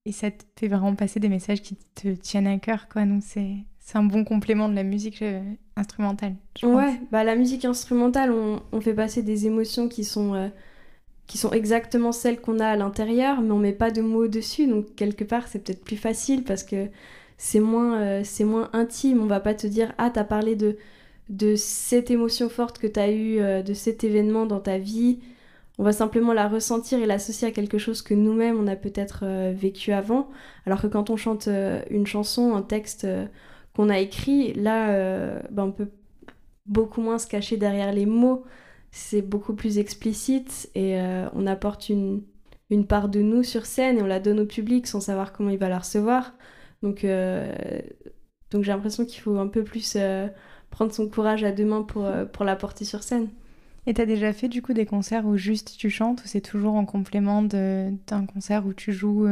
[0.05, 2.89] et ça te fait vraiment passer des messages qui te tiennent à cœur.
[2.89, 3.05] Quoi.
[3.05, 3.57] Donc c'est,
[3.95, 5.43] un bon complément de la musique euh,
[5.77, 6.35] instrumentale.
[6.63, 10.35] ouais, bah la musique instrumentale, on, on, fait passer des émotions qui sont.
[10.35, 10.49] Euh,
[11.27, 14.67] qui sont exactement celles qu'on a à l'intérieur, mais on met pas de mots dessus.
[14.67, 16.89] Donc quelque part, c'est peut-être plus facile parce que
[17.39, 19.21] c'est moins, euh, c'est moins intime.
[19.23, 20.77] On va pas te dire ah t'as parlé de
[21.29, 25.21] de cette émotion forte que tu as eue, euh, de cet événement dans ta vie.
[25.79, 29.21] On va simplement la ressentir et l'associer à quelque chose que nous-mêmes on a peut-être
[29.25, 30.29] euh, vécu avant.
[30.67, 31.49] Alors que quand on chante
[31.91, 33.07] une chanson, un texte
[33.75, 35.89] qu'on a écrit, là, ben, on peut
[36.67, 38.45] beaucoup moins se cacher derrière les mots
[38.93, 42.23] c'est beaucoup plus explicite et euh, on apporte une,
[42.71, 45.49] une, part de nous sur scène et on la donne au public sans savoir comment
[45.49, 46.35] il va la recevoir.
[46.83, 47.51] Donc, euh,
[48.51, 50.29] donc j'ai l'impression qu'il faut un peu plus euh,
[50.71, 53.31] prendre son courage à deux mains pour, pour la porter sur scène.
[53.87, 56.75] Et t'as déjà fait du coup des concerts où juste tu chantes ou c'est toujours
[56.75, 59.27] en complément d'un concert où tu joues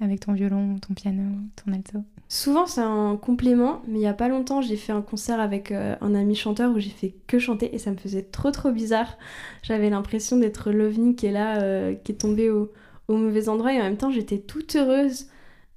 [0.00, 1.22] avec ton violon, ton piano,
[1.56, 5.00] ton alto Souvent c'est un complément, mais il y a pas longtemps j'ai fait un
[5.00, 8.22] concert avec euh, un ami chanteur où j'ai fait que chanter et ça me faisait
[8.22, 9.16] trop trop bizarre.
[9.62, 12.70] J'avais l'impression d'être l'ovni qui est là, euh, qui est tombé au,
[13.08, 15.28] au mauvais endroit et en même temps j'étais toute heureuse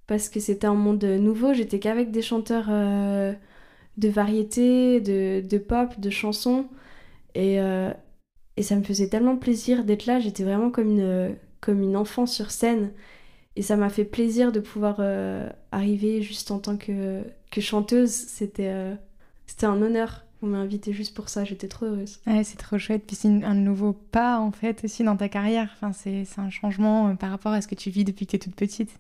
[0.07, 1.53] parce que c'était un monde nouveau.
[1.53, 3.33] J'étais qu'avec des chanteurs euh,
[3.97, 6.67] de variété, de, de, pop, de chansons.
[7.33, 7.59] Et,
[8.57, 10.19] et ça me faisait tellement plaisir d'être là.
[10.19, 12.91] J'étais vraiment comme une, comme une enfant sur scène.
[13.55, 18.11] Et ça m'a fait plaisir de pouvoir euh, arriver juste en tant que, que chanteuse.
[18.11, 18.95] C'était
[19.45, 20.23] c'était un honneur.
[20.43, 22.19] On m'a invité juste pour ça, j'étais trop heureuse.
[22.25, 23.03] Ouais, c'est trop chouette.
[23.05, 25.69] Puis c'est un nouveau pas en fait aussi dans ta carrière.
[25.75, 28.39] Enfin, c'est un changement par rapport à ce que tu vis depuis que tu es
[28.39, 28.91] toute petite.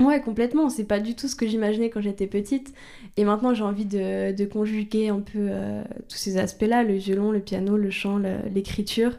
[0.00, 0.70] Ouais, complètement.
[0.70, 2.72] C'est pas du tout ce que j'imaginais quand j'étais petite.
[3.16, 7.32] Et maintenant, j'ai envie de, de, conjuguer un peu euh, tous ces aspects-là le violon,
[7.32, 8.20] le piano, le chant,
[8.54, 9.18] l'écriture.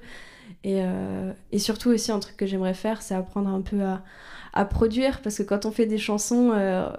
[0.64, 4.04] Et, euh, et, surtout aussi, un truc que j'aimerais faire, c'est apprendre un peu à,
[4.54, 5.22] à, produire.
[5.22, 6.90] Parce que quand on fait des chansons, euh,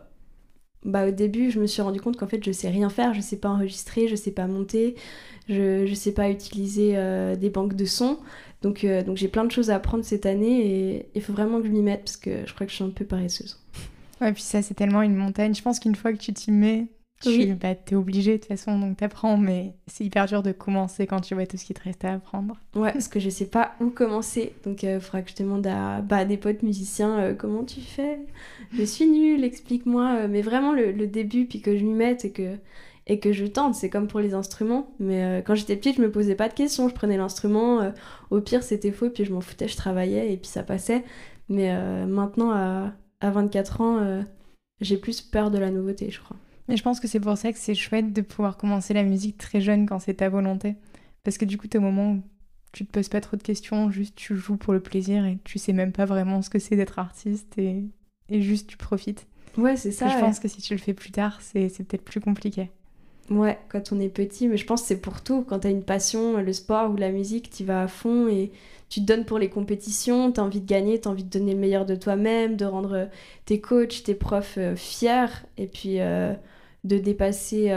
[0.84, 3.14] bah, au début, je me suis rendu compte qu'en fait, je sais rien faire.
[3.14, 4.96] Je sais pas enregistrer, je sais pas monter,
[5.48, 6.96] je, je sais pas utiliser
[7.36, 8.18] des banques de sons.
[8.62, 11.66] Donc, donc j'ai plein de choses à apprendre cette année et il faut vraiment que
[11.66, 13.58] je m'y mette parce que je crois que je suis un peu paresseuse.
[14.20, 15.54] Ouais, puis ça, c'est tellement une montagne.
[15.54, 16.88] Je pense qu'une fois que tu t'y mets,
[17.20, 21.06] tu bah, es obligé de toute façon, donc t'apprends, mais c'est hyper dur de commencer
[21.06, 22.56] quand tu vois tout ce qui te reste à apprendre.
[22.74, 25.66] Ouais, parce que je sais pas où commencer, donc il euh, faudra que je demande
[25.66, 28.20] à bah, des potes musiciens euh, comment tu fais?
[28.72, 30.20] Je suis nulle, explique-moi.
[30.20, 32.56] Euh, mais vraiment le, début, puis que je m'y mette et que,
[33.06, 34.90] et que je tente, c'est comme pour les instruments.
[34.98, 37.92] Mais quand j'étais petite, je me posais pas de questions, je prenais l'instrument,
[38.30, 41.04] au pire c'était faux, puis je m'en foutais, je travaillais et puis ça passait.
[41.48, 41.74] Mais
[42.06, 44.22] maintenant, à à 24 ans,
[44.80, 46.36] j'ai plus peur de la nouveauté, je crois.
[46.70, 49.36] Mais je pense que c'est pour ça que c'est chouette de pouvoir commencer la musique
[49.36, 50.76] très jeune quand c'est ta volonté.
[51.24, 52.22] Parce que du coup, t'es au moment où
[52.72, 55.58] tu te poses pas trop de questions, juste tu joues pour le plaisir et tu
[55.58, 57.84] sais même pas vraiment ce que c'est d'être artiste et,
[58.28, 59.26] et, juste tu profites.
[59.58, 60.08] Ouais, c'est ça.
[60.08, 62.70] je pense que si tu le fais plus tard, c'est peut-être plus compliqué.
[63.30, 65.42] Ouais, quand on est petit, mais je pense que c'est pour tout.
[65.42, 68.52] Quand t'as une passion, le sport ou la musique, tu vas à fond et
[68.88, 71.30] tu te donnes pour les compétitions, tu as envie de gagner, tu as envie de
[71.30, 73.08] donner le meilleur de toi-même, de rendre
[73.44, 75.26] tes coachs, tes profs euh, fiers,
[75.58, 76.34] et puis euh,
[76.84, 77.72] de dépasser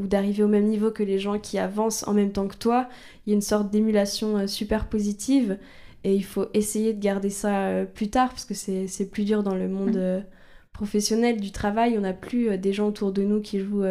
[0.00, 2.88] ou d'arriver au même niveau que les gens qui avancent en même temps que toi.
[3.26, 5.58] Il y a une sorte d'émulation super positive,
[6.04, 9.54] et il faut essayer de garder ça plus tard, parce que c'est plus dur dans
[9.54, 10.24] le monde
[10.72, 11.96] professionnel du travail.
[11.98, 13.86] On n'a plus des gens autour de nous qui jouent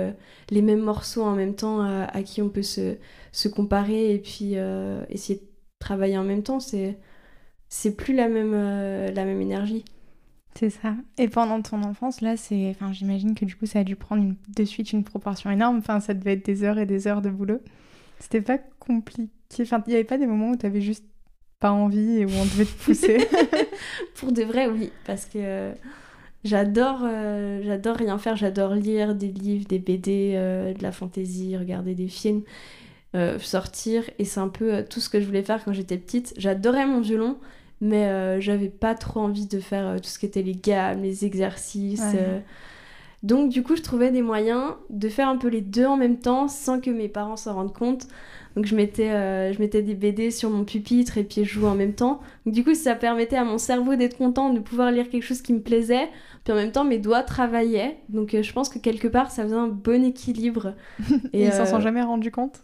[0.50, 2.96] les mêmes morceaux en même temps, à, qui on peut se,
[3.32, 4.56] se comparer, et puis
[5.10, 5.46] essayer de
[5.80, 6.98] travailler en même temps, c'est
[7.74, 9.84] c'est plus la même, euh, la même énergie.
[10.58, 10.96] C'est ça.
[11.18, 14.34] Et pendant ton enfance, là, c'est, enfin, j'imagine que du coup, ça a dû prendre
[14.56, 15.78] de suite une proportion énorme.
[15.78, 17.60] Enfin, ça devait être des heures et des heures de boulot.
[18.20, 19.30] C'était pas compliqué.
[19.62, 21.06] Enfin, il n'y avait pas des moments où tu avais juste
[21.60, 23.28] pas envie et où on devait te pousser.
[24.16, 25.74] Pour de vrai, oui, parce que euh,
[26.44, 28.36] j'adore, euh, j'adore rien faire.
[28.36, 32.44] J'adore lire des livres, des BD, de la fantaisie, regarder des films.
[33.16, 34.10] Euh, sortir.
[34.18, 36.34] Et c'est un peu euh, tout ce que je voulais faire quand j'étais petite.
[36.36, 37.38] J'adorais mon violon,
[37.82, 41.26] mais euh, j'avais pas trop envie de faire tout ce qui était les gammes, les
[41.26, 42.16] exercices.
[43.24, 46.18] Donc du coup, je trouvais des moyens de faire un peu les deux en même
[46.20, 48.08] temps sans que mes parents s'en rendent compte.
[48.58, 51.76] Donc je mettais, je mettais des BD sur mon pupitre et puis je jouais en
[51.76, 52.20] même temps.
[52.46, 55.42] Donc, du coup, ça permettait à mon cerveau d'être content de pouvoir lire quelque chose
[55.42, 56.10] qui me plaisait.
[56.44, 57.98] Puis en même temps, mes doigts travaillaient.
[58.10, 60.74] Donc je pense que quelque part, ça faisait un bon équilibre.
[61.34, 62.60] et ils s'en sont jamais rendus compte?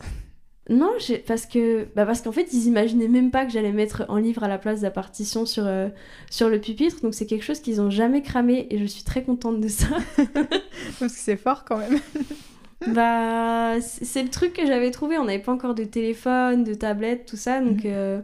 [0.69, 0.91] Non,
[1.25, 4.43] parce que bah parce qu'en fait, ils imaginaient même pas que j'allais mettre un livre
[4.43, 5.89] à la place de la partition sur, euh,
[6.29, 7.01] sur le pupitre.
[7.01, 9.87] Donc c'est quelque chose qu'ils ont jamais cramé et je suis très contente de ça.
[10.99, 11.99] parce que c'est fort quand même.
[12.93, 15.17] bah, c'est le truc que j'avais trouvé.
[15.17, 17.61] On n'avait pas encore de téléphone, de tablette, tout ça.
[17.61, 17.91] Donc, mhm.
[17.91, 18.21] euh,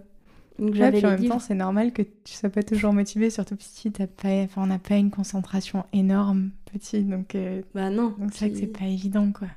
[0.60, 3.56] donc j'avais ouais, en même temps, c'est normal que tu sois pas toujours motivé, surtout
[3.56, 3.92] petit.
[4.00, 4.30] As pas...
[4.44, 7.02] Enfin, on n'a pas une concentration énorme petit.
[7.02, 8.14] Donc, euh, bah non.
[8.20, 9.48] Donc c'est vrai que c'est pas évident, quoi.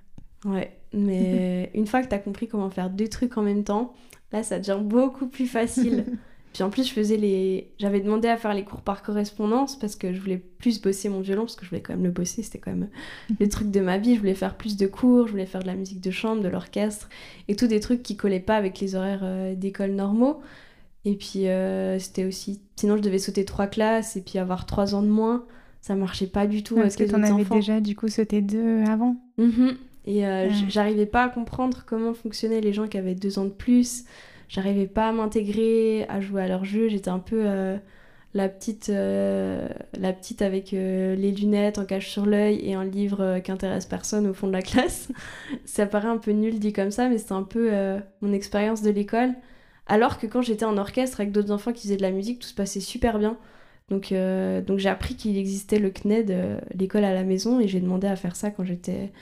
[0.45, 3.95] Ouais, mais une fois que tu as compris comment faire deux trucs en même temps,
[4.33, 6.05] là ça devient beaucoup plus facile.
[6.53, 7.71] Puis en plus, je faisais les.
[7.79, 11.21] J'avais demandé à faire les cours par correspondance parce que je voulais plus bosser mon
[11.21, 12.89] violon, parce que je voulais quand même le bosser, c'était quand même
[13.41, 14.15] le truc de ma vie.
[14.15, 16.49] Je voulais faire plus de cours, je voulais faire de la musique de chambre, de
[16.49, 17.09] l'orchestre,
[17.49, 20.41] et tous des trucs qui collaient pas avec les horaires euh, d'école normaux.
[21.05, 22.61] Et puis euh, c'était aussi.
[22.77, 25.45] Sinon, je devais sauter trois classes et puis avoir trois ans de moins.
[25.81, 26.77] Ça marchait pas du tout.
[26.77, 29.71] parce que t'en avais déjà du coup sauté deux avant mm
[30.09, 33.51] et euh, j'arrivais pas à comprendre comment fonctionnaient les gens qui avaient deux ans de
[33.51, 34.05] plus.
[34.49, 36.89] J'arrivais pas à m'intégrer, à jouer à leur jeu.
[36.89, 37.77] J'étais un peu euh,
[38.33, 39.69] la, petite, euh,
[39.99, 44.27] la petite avec les lunettes en cache sur l'œil et un livre qui intéresse personne
[44.27, 45.13] au fond de la classe.
[45.67, 47.71] ça paraît un peu nul dit comme ça, mais c'est un peu
[48.23, 49.35] mon expérience de l'école.
[49.89, 52.49] Alors que quand j'étais en orchestre avec d'autres enfants qui faisaient de la musique, tout
[52.49, 53.37] se passait super bien.
[53.91, 54.15] Donc,
[54.67, 58.17] donc j'ai appris qu'il existait le CNED, l'école à la maison, et j'ai demandé à
[58.17, 59.13] faire ça quand j'étais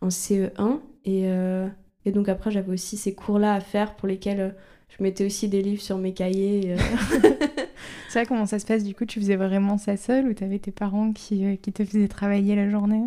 [0.00, 0.80] en CE1.
[1.04, 1.68] Et, euh,
[2.04, 4.50] et donc après, j'avais aussi ces cours-là à faire pour lesquels euh,
[4.88, 6.74] je mettais aussi des livres sur mes cahiers.
[6.74, 6.76] Euh.
[8.08, 8.84] C'est vrai, comment ça se passe?
[8.84, 12.08] Du coup Tu faisais vraiment ça seule ou t'avais tes parents qui, qui te faisaient
[12.08, 13.02] travailler la journée?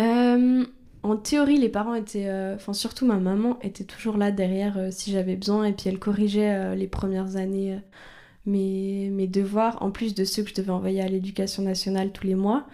[0.00, 0.64] Euh,
[1.02, 4.88] en théorie, les parents étaient, euh, enfin surtout ma maman était toujours là derrière euh,
[4.90, 7.78] si j'avais besoin et puis elle corrigeait les premières années
[8.46, 12.26] mes, mes devoirs en plus de ceux que je devais envoyer à l'éducation nationale tous
[12.26, 12.66] les mois.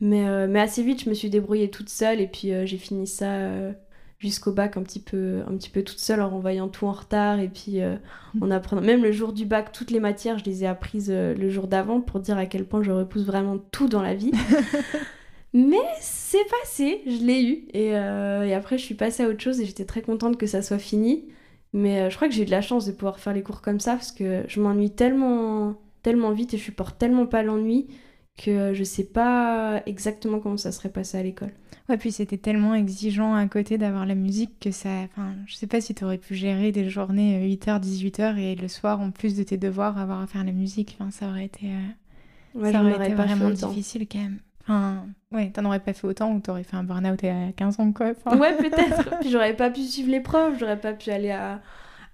[0.00, 2.78] Mais, euh, mais assez vite, je me suis débrouillée toute seule et puis euh, j'ai
[2.78, 3.72] fini ça euh,
[4.18, 7.38] jusqu'au bac un petit peu, un petit peu toute seule en renvoyant tout en retard
[7.38, 7.96] et puis euh,
[8.40, 8.80] en apprenant.
[8.80, 12.00] Même le jour du bac, toutes les matières, je les ai apprises le jour d'avant
[12.00, 14.32] pour dire à quel point je repousse vraiment tout dans la vie.
[15.52, 17.68] Mais c'est passé, je l'ai eu.
[17.74, 20.62] Et, et après, je suis passée à autre chose et j'étais très contente que ça
[20.62, 21.24] soit fini.
[21.72, 23.80] Mais je crois que j'ai eu de la chance de pouvoir faire les cours comme
[23.80, 27.88] ça parce que je m'ennuie tellement, tellement vite et je supporte tellement pas l'ennui
[28.42, 31.52] que je sais pas exactement comment ça serait passé à l'école.
[31.88, 34.88] Ouais, puis c'était tellement exigeant à côté d'avoir la musique que ça.
[35.04, 39.00] Enfin, je sais pas si t'aurais pu gérer des journées 8h, 18h et le soir,
[39.00, 40.96] en plus de tes devoirs, avoir à faire la musique.
[40.98, 44.38] Enfin, ça aurait été, euh, Ouais, ça aurait aurais été pas vraiment difficile quand même.
[44.62, 47.92] Enfin, ouais, t'en aurais pas fait autant ou t'aurais fait un burn-out à 15 ans,
[47.92, 48.12] quoi.
[48.24, 49.18] Enfin, Ouais, peut-être.
[49.20, 51.60] Puis j'aurais pas pu suivre les profs, j'aurais pas pu aller à,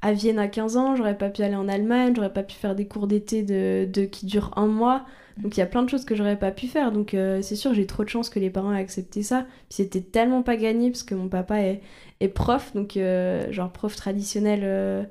[0.03, 2.75] à Vienne à 15 ans, j'aurais pas pu aller en Allemagne, j'aurais pas pu faire
[2.75, 5.05] des cours d'été de, de- qui durent un mois.
[5.39, 6.93] Donc il y a plein de choses que j'aurais pas pu faire.
[6.93, 9.43] Donc euh, c'est sûr, j'ai trop de chance que les parents aient accepté ça.
[9.69, 11.83] Puis c'était tellement pas gagné parce que mon papa est,
[12.21, 15.05] est prof, donc euh, genre prof traditionnel euh,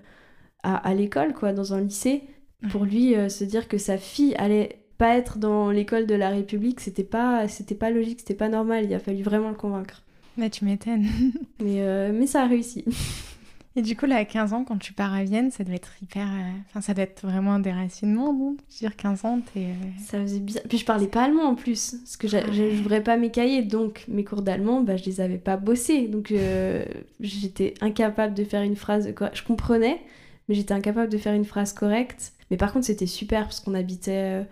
[0.63, 2.23] à, à l'école, quoi, dans un lycée.
[2.71, 6.79] Pour lui, se dire que sa fille allait pas être dans l'école de la République,
[6.79, 8.85] c'était pas, c'était pas logique, c'était pas normal.
[8.85, 10.01] Il a fallu vraiment le convaincre.
[10.37, 11.05] Bah, tu m'étonnes.
[11.61, 12.83] Mais, mais ça a réussi.
[13.77, 15.91] Et du coup, là, à 15 ans, quand tu pars à Vienne, ça doit être
[16.01, 16.25] hyper.
[16.27, 18.55] euh, Enfin, ça doit être vraiment un déracinement, non?
[18.69, 19.65] Je veux dire, 15 ans, t'es.
[19.65, 19.73] euh,
[20.05, 20.63] Ça faisait bizarre.
[20.69, 24.05] Puis je parlais pas allemand en plus, parce que je n'ouvrais pas mes cahiers, donc
[24.07, 26.07] mes cours d'allemand, bah, je les avais pas bossés.
[26.07, 26.85] Donc euh,
[27.19, 29.13] j'étais incapable de faire une phrase.
[29.33, 30.01] Je comprenais,
[30.47, 32.31] mais j'étais incapable de faire une phrase correcte.
[32.51, 34.45] Mais par contre, c'était super, parce qu'on habitait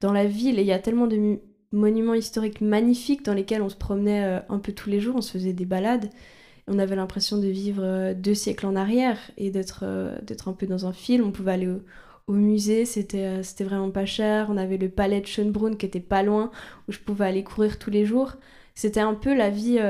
[0.00, 1.40] dans la ville et il y a tellement de
[1.72, 5.32] monuments historiques magnifiques dans lesquels on se promenait un peu tous les jours, on se
[5.32, 6.10] faisait des balades.
[6.72, 10.52] On avait l'impression de vivre euh, deux siècles en arrière et d'être euh, d'être un
[10.52, 11.26] peu dans un film.
[11.26, 11.68] On pouvait aller
[12.28, 14.46] au, musée, c'était euh, c'était vraiment pas cher.
[14.50, 16.52] On avait le palais de Schönbrunn qui était pas loin,
[16.88, 18.34] où je pouvais aller courir tous les jours.
[18.76, 19.80] C'était un peu la vie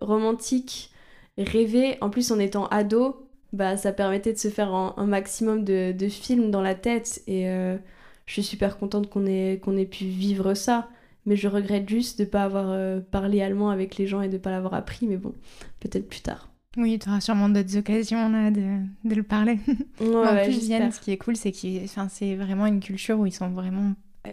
[0.00, 0.92] romantique,
[1.38, 1.96] rêvée.
[2.02, 6.08] En plus, en étant ado, bah, ça permettait de se faire un, maximum de, de
[6.08, 7.22] films dans la tête.
[7.26, 10.88] Et je suis super contente qu'on ait, qu'on ait pu vivre ça.
[11.26, 14.28] Mais je regrette juste de ne pas avoir euh, parlé allemand avec les gens et
[14.28, 15.06] de ne pas l'avoir appris.
[15.06, 15.34] Mais bon,
[15.80, 16.50] peut-être plus tard.
[16.76, 19.58] Oui, tu auras sûrement d'autres occasions là, de, de le parler.
[20.00, 20.58] Ouais, en ouais, plus.
[20.58, 23.94] Vienne, ce qui est cool, c'est que c'est vraiment une culture où ils sont vraiment.
[24.26, 24.30] euh,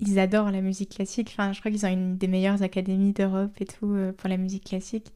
[0.00, 1.30] Ils adorent la musique classique.
[1.32, 4.36] Enfin, je crois qu'ils ont une des meilleures académies d'Europe et tout euh, pour la
[4.36, 5.12] musique classique.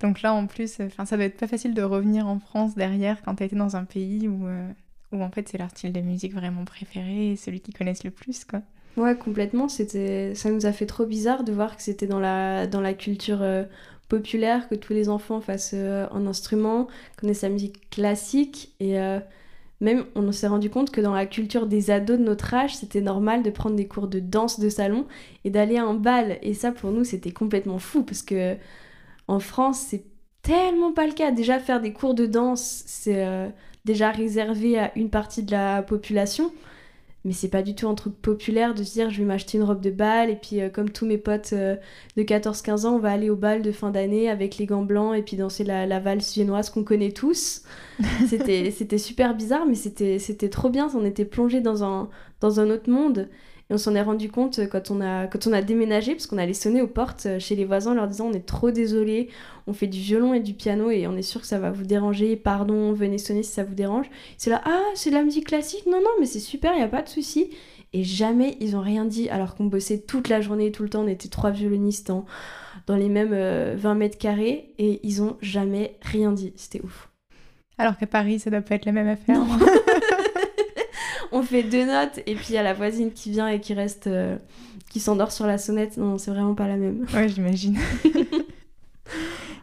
[0.00, 2.74] Donc là, en plus, euh, enfin, ça doit être pas facile de revenir en France
[2.74, 4.70] derrière quand t'as été dans un pays où, euh,
[5.12, 8.10] où en fait c'est leur style de musique vraiment préféré et celui qu'ils connaissent le
[8.12, 8.62] plus, quoi.
[9.00, 9.68] Ouais, complètement.
[9.68, 12.92] C'était, ça nous a fait trop bizarre de voir que c'était dans la, dans la
[12.92, 13.64] culture euh,
[14.10, 16.86] populaire que tous les enfants fassent euh, un instrument,
[17.16, 19.18] connaissent la musique classique et euh,
[19.80, 23.00] même on s'est rendu compte que dans la culture des ados de notre âge, c'était
[23.00, 25.06] normal de prendre des cours de danse de salon
[25.44, 26.38] et d'aller à un bal.
[26.42, 28.56] Et ça, pour nous, c'était complètement fou parce que
[29.28, 30.04] en France, c'est
[30.42, 31.30] tellement pas le cas.
[31.30, 33.26] Déjà, faire des cours de danse, c'est
[33.86, 36.52] déjà réservé à une partie de la population.
[37.24, 39.64] Mais c'est pas du tout un truc populaire de se dire je vais m'acheter une
[39.64, 41.76] robe de bal et puis euh, comme tous mes potes euh,
[42.16, 45.14] de 14-15 ans, on va aller au bal de fin d'année avec les gants blancs
[45.14, 47.62] et puis danser la, la valse viennoise qu'on connaît tous.
[48.28, 52.08] C'était c'était super bizarre mais c'était c'était trop bien, on était plongé dans un,
[52.40, 53.28] dans un autre monde
[53.70, 56.38] et on s'en est rendu compte quand on a, quand on a déménagé parce qu'on
[56.38, 59.28] allait sonner aux portes euh, chez les voisins en leur disant on est trop désolé,
[59.68, 61.84] on fait du violon et du piano et on est sûr que ça va vous
[61.84, 64.06] déranger, pardon, venez sonner si ça vous dérange.
[64.36, 65.86] C'est là, ah, c'est de la musique classique?
[65.86, 67.50] Non, non, mais c'est super, il a pas de souci.
[67.92, 71.02] Et jamais ils ont rien dit, alors qu'on bossait toute la journée, tout le temps,
[71.02, 72.24] on était trois violonistes dans,
[72.86, 76.52] dans les mêmes euh, 20 mètres carrés, et ils ont jamais rien dit.
[76.56, 77.08] C'était ouf.
[77.78, 79.38] Alors qu'à Paris, ça doit pas être la même affaire.
[79.38, 79.46] Non.
[81.32, 83.74] on fait deux notes, et puis il y a la voisine qui vient et qui
[83.74, 84.36] reste, euh,
[84.90, 85.96] qui s'endort sur la sonnette.
[85.96, 87.06] Non, c'est vraiment pas la même.
[87.14, 87.78] Ouais, j'imagine.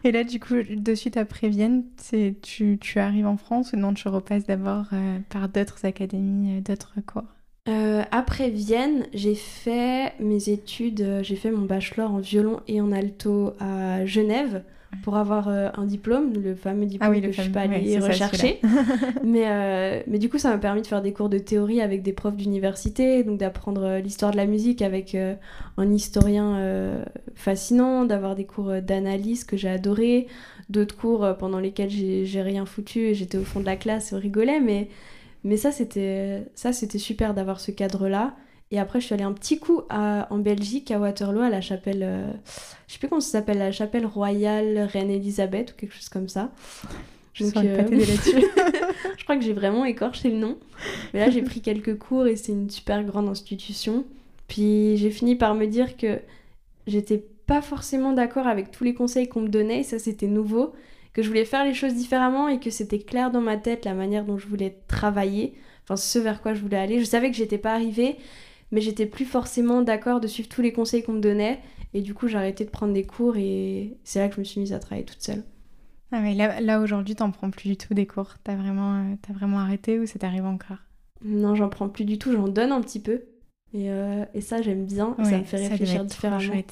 [0.04, 3.76] Et là, du coup, de suite après Vienne, c'est tu, tu arrives en France ou
[3.76, 7.24] non Tu repasses d'abord euh, par d'autres académies, euh, d'autres cours?
[7.68, 12.92] Euh, après Vienne, j'ai fait mes études, j'ai fait mon bachelor en violon et en
[12.92, 14.62] alto à Genève
[15.02, 17.60] pour avoir euh, un diplôme, le fameux diplôme Ah oui, le que je suis pas
[17.60, 18.60] allée ouais, c'est ça, rechercher.
[19.22, 22.02] mais, euh, mais du coup, ça m'a permis de faire des cours de théorie avec
[22.02, 25.34] des profs d'université, donc d'apprendre euh, l'histoire de la musique avec euh,
[25.76, 26.58] un historien
[27.34, 30.26] fascinant, d'avoir des cours d'analyse que j'ai adoré,
[30.70, 34.16] d'autres cours pendant lesquels j'ai rien foutu et j'étais au fond de la classe et
[34.16, 34.88] on rigolait, mais
[35.44, 38.34] Mais ça, c'était ça c'était super d'avoir ce cadre-là.
[38.70, 41.62] Et après, je suis allée un petit coup à, en Belgique, à Waterloo, à la
[41.62, 42.30] chapelle, euh,
[42.86, 46.28] je sais plus comment ça s'appelle, la chapelle royale Reine Elisabeth ou quelque chose comme
[46.28, 46.50] ça.
[47.32, 47.82] Je Donc, euh...
[47.82, 48.44] là-dessus.
[49.16, 50.58] je crois que j'ai vraiment écorché le nom.
[51.14, 54.04] Mais là, j'ai pris quelques cours et c'est une super grande institution.
[54.48, 56.18] Puis j'ai fini par me dire que
[56.86, 60.72] j'étais pas forcément d'accord avec tous les conseils qu'on me donnait, et ça c'était nouveau,
[61.12, 63.94] que je voulais faire les choses différemment et que c'était clair dans ma tête la
[63.94, 65.54] manière dont je voulais travailler,
[65.84, 67.00] enfin ce vers quoi je voulais aller.
[67.00, 68.16] Je savais que j'étais pas arrivée,
[68.70, 71.60] mais j'étais plus forcément d'accord de suivre tous les conseils qu'on me donnait,
[71.94, 74.44] et du coup j'ai arrêté de prendre des cours et c'est là que je me
[74.44, 75.42] suis mise à travailler toute seule.
[76.12, 79.14] Ah mais là, là aujourd'hui t'en prends plus du tout des cours, t'as vraiment, euh,
[79.28, 80.78] as vraiment arrêté ou ça t'arrive encore?
[81.24, 83.22] Non j'en prends plus du tout, j'en donne un petit peu,
[83.74, 85.14] et, euh, et ça, j'aime bien.
[85.22, 86.62] ça me fait réfléchir différemment.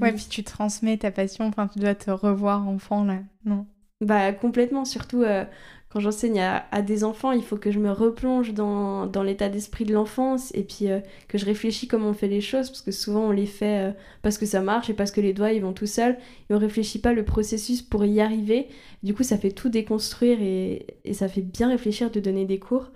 [0.00, 1.46] Ouais, puis tu transmets ta passion.
[1.46, 3.18] Enfin, tu dois te revoir enfant, là.
[3.44, 3.66] Non
[4.00, 4.86] Bah, complètement.
[4.86, 5.44] Surtout euh,
[5.92, 9.92] quand j'enseigne à, des enfants, il faut que je me replonge dans, l'état d'esprit de
[9.92, 12.70] l'enfance et puis euh, que je réfléchis comment on fait les choses.
[12.70, 15.52] Parce que souvent, on les fait parce que ça marche et parce que les doigts,
[15.52, 16.16] ils vont tout seuls.
[16.48, 18.68] Et on réfléchit pas le processus pour y arriver.
[19.02, 22.90] Du coup, ça fait tout déconstruire et, ça fait bien réfléchir de donner des cours.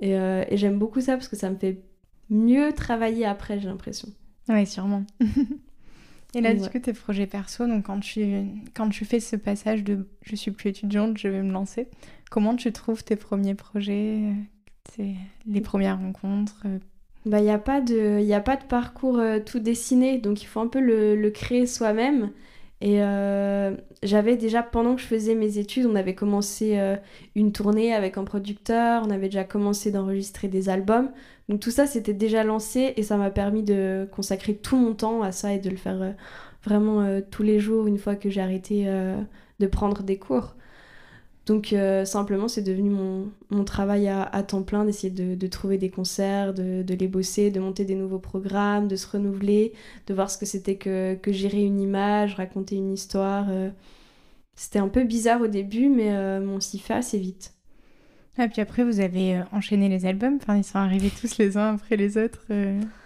[0.00, 1.80] Et, et j'aime beaucoup ça parce que ça me fait
[2.28, 4.08] mieux travailler après, j'ai l'impression.
[4.48, 5.04] Oui, sûrement.
[6.34, 9.84] Et là, du coup, tes projets perso, donc quand tu, quand tu fais ce passage
[9.84, 11.88] de je suis plus étudiante, je vais me lancer,
[12.30, 14.20] comment tu trouves tes premiers projets,
[15.46, 16.66] les premières rencontres
[17.24, 20.46] bah, il n'y a, pas de, a pas de parcours euh, tout dessiné, donc il
[20.46, 22.32] faut un peu le, le créer soi-même.
[22.82, 26.96] Et euh, j'avais déjà, pendant que je faisais mes études, on avait commencé euh,
[27.36, 31.12] une tournée avec un producteur, on avait déjà commencé d'enregistrer des albums.
[31.48, 35.22] Donc tout ça, c'était déjà lancé et ça m'a permis de consacrer tout mon temps
[35.22, 36.10] à ça et de le faire euh,
[36.64, 38.86] vraiment tous les jours une fois que j'ai arrêté
[39.58, 40.54] de prendre des cours.
[41.46, 46.54] Donc euh, simplement, c'est devenu mon, travail à, temps plein d'essayer de, trouver des concerts,
[46.54, 49.72] de, les bosser, de monter des nouveaux programmes, de se renouveler,
[50.06, 53.46] de voir ce que c'était que, que gérer une image, raconter une histoire.
[53.50, 53.70] Euh.
[54.54, 57.54] C'était un peu bizarre au début, mais euh, on s'y fait assez vite.
[58.38, 61.56] Et ah, puis après, vous avez enchaîné les albums, enfin, ils sont arrivés tous les
[61.56, 62.46] uns après les autres.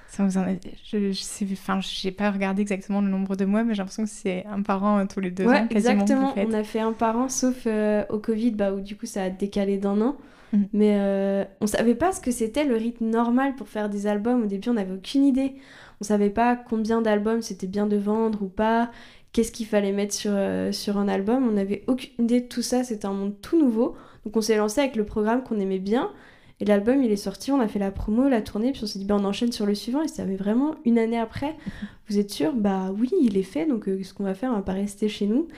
[0.08, 0.44] Ça vous en
[0.84, 4.04] je, je sais, enfin, j'ai pas regardé exactement le nombre de mois, mais j'ai l'impression
[4.04, 6.00] que c'est un par an euh, tous les deux ouais, ans, quasiment.
[6.00, 9.06] Exactement, on a fait un par an, sauf euh, au Covid, bah, où du coup
[9.06, 10.16] ça a décalé d'un an.
[10.52, 10.62] Mm.
[10.72, 14.44] Mais euh, on savait pas ce que c'était le rythme normal pour faire des albums.
[14.44, 15.54] Au début, on n'avait aucune idée.
[16.00, 18.90] On savait pas combien d'albums c'était bien de vendre ou pas,
[19.32, 20.32] qu'est-ce qu'il fallait mettre sur,
[20.72, 21.48] sur un album.
[21.48, 23.96] On n'avait aucune idée de tout ça, c'était un monde tout nouveau.
[24.24, 26.10] Donc on s'est lancé avec le programme qu'on aimait bien.
[26.58, 28.98] Et l'album, il est sorti, on a fait la promo, la tournée, puis on s'est
[28.98, 30.02] dit, bah, on enchaîne sur le suivant.
[30.02, 31.56] Et ça avait vraiment une année après.
[32.08, 32.54] Vous êtes sûr?
[32.54, 35.08] Bah oui, il est fait, donc euh, ce qu'on va faire, on va pas rester
[35.08, 35.48] chez nous.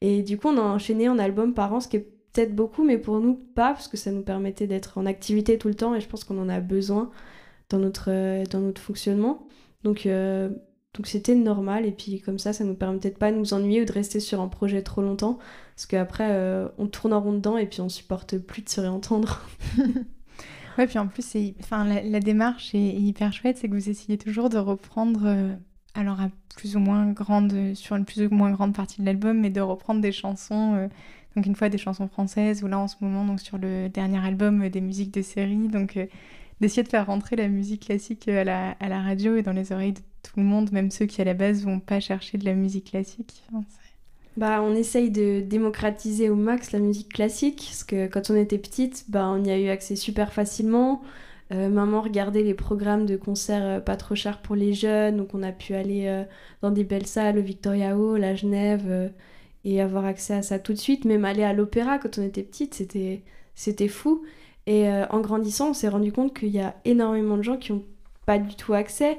[0.00, 2.84] Et du coup, on a enchaîné un album par an, ce qui est peut-être beaucoup,
[2.84, 5.94] mais pour nous, pas, parce que ça nous permettait d'être en activité tout le temps,
[5.94, 7.10] et je pense qu'on en a besoin
[7.68, 9.46] dans notre, euh, dans notre fonctionnement.
[9.84, 10.50] Donc, euh,
[10.94, 13.84] donc c'était normal, et puis comme ça, ça nous permettait de pas nous ennuyer ou
[13.84, 15.38] de rester sur un projet trop longtemps,
[15.76, 19.46] parce qu'après, on tourne en rond dedans, et puis on supporte plus de se réentendre.
[20.78, 24.48] Ouais, puis en plus, enfin, la, démarche est hyper chouette, c'est que vous essayez toujours
[24.48, 25.56] de reprendre, euh,
[25.94, 29.40] alors à plus ou moins grande, sur une plus ou moins grande partie de l'album,
[29.40, 30.86] mais de reprendre des chansons, euh,
[31.34, 34.24] donc une fois des chansons françaises, ou là en ce moment, donc sur le dernier
[34.24, 35.98] album, euh, des musiques de série, donc
[36.60, 40.00] d'essayer de faire rentrer la musique classique à la, radio et dans les oreilles de
[40.22, 42.90] tout le monde, même ceux qui à la base vont pas chercher de la musique
[42.92, 43.42] classique.
[44.38, 48.58] Bah, on essaye de démocratiser au max la musique classique, parce que quand on était
[48.58, 51.02] petite, bah, on y a eu accès super facilement.
[51.52, 55.34] Euh, maman regardait les programmes de concerts euh, pas trop chers pour les jeunes, donc
[55.34, 56.22] on a pu aller euh,
[56.62, 59.12] dans des belles salles, au Victoria Hall, à Genève,
[59.64, 61.04] et avoir accès à ça tout de suite.
[61.04, 63.22] Même aller à l'opéra quand on était petite, c'était,
[63.56, 64.24] c'était fou.
[64.68, 67.84] Et en grandissant, on s'est rendu compte qu'il y a énormément de gens qui n'ont
[68.24, 69.18] pas du tout accès.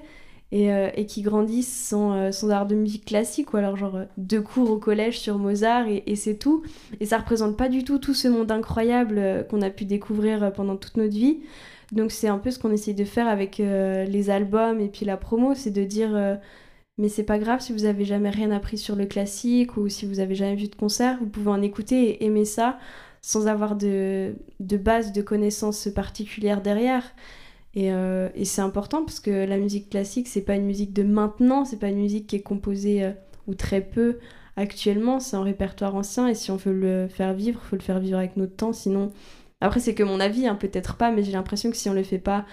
[0.51, 4.05] Euh, et, qui grandissent sans, euh, sans, art de musique classique ou alors genre euh,
[4.17, 6.63] deux cours au collège sur Mozart et, c'est tout.
[6.99, 10.75] Et ça représente pas du tout tout ce monde incroyable qu'on a pu découvrir pendant
[10.75, 11.37] toute notre vie.
[11.91, 15.17] Donc c'est un peu ce qu'on essaye de faire avec les albums et puis la
[15.17, 16.39] promo, c'est de dire
[16.97, 20.07] mais c'est pas grave si vous avez jamais rien appris sur le classique ou si
[20.07, 22.79] vous avez jamais vu de concert, vous pouvez en écouter et aimer ça
[23.21, 27.03] sans avoir de, de base de connaissances particulières derrière.
[27.77, 31.65] Euh, et, c'est important parce que la musique classique, c'est pas une musique de maintenant,
[31.65, 33.11] c'est pas une musique qui est composée euh,
[33.47, 34.19] ou très peu
[34.55, 37.99] actuellement, c'est un répertoire ancien et si on veut le faire vivre, faut le faire
[37.99, 39.11] vivre avec notre temps, sinon.
[39.61, 42.03] Après, c'est que mon avis, hein, peut-être pas, mais j'ai l'impression que si on le
[42.03, 42.45] fait pas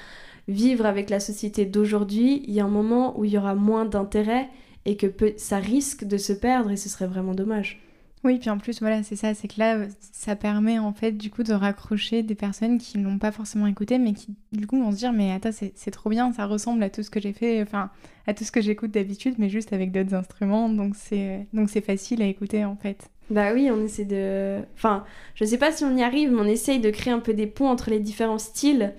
[0.48, 3.84] vivre avec la société d'aujourd'hui, il y a un moment où il y aura moins
[3.84, 4.48] d'intérêt
[4.84, 5.06] et que
[5.36, 7.85] ça risque de se perdre et ce serait vraiment dommage.
[8.24, 11.30] Oui, puis en plus, voilà, c'est ça, c'est que là, ça permet en fait du
[11.30, 14.90] coup de raccrocher des personnes qui n'ont pas forcément écouté, mais qui du coup vont
[14.90, 17.62] se dire, mais attends, c'est trop bien, ça ressemble à tout ce que j'ai fait,
[17.62, 17.90] enfin,
[18.26, 21.80] à tout ce que j'écoute d'habitude, mais juste avec d'autres instruments, donc c'est donc c'est
[21.80, 23.10] facile à écouter en fait.
[23.30, 24.60] Bah oui, on essaie de.
[24.74, 25.04] Enfin,
[25.34, 27.46] je sais pas si on y arrive, mais on essaye de créer un peu des
[27.46, 28.94] ponts entre les différents styles.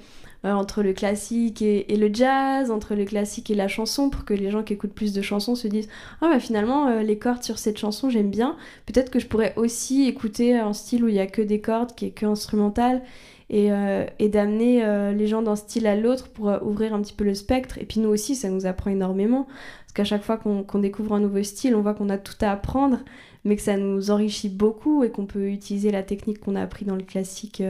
[0.45, 4.35] Euh, entre le classique et, le jazz, entre le classique et la chanson, pour que
[4.35, 5.89] les gens qui écoutent plus de chansons se disent
[6.21, 8.55] Ah bah finalement, euh, les cordes sur cette chanson, j'aime bien.
[8.85, 11.95] Peut-être que je pourrais aussi écouter un style où il y a que des cordes,
[11.95, 13.01] qui est que instrumental,
[13.49, 14.83] et, euh, et d'amener
[15.15, 17.79] les gens d'un style à l'autre pour ouvrir un petit peu le spectre.
[17.79, 21.19] Et puis nous aussi, ça nous apprend énormément, parce qu'à chaque fois qu'on découvre un
[21.19, 22.99] nouveau style, on voit qu'on a tout à apprendre,
[23.43, 26.85] mais que ça nous enrichit beaucoup et qu'on peut utiliser la technique qu'on a appris
[26.85, 27.63] dans le classique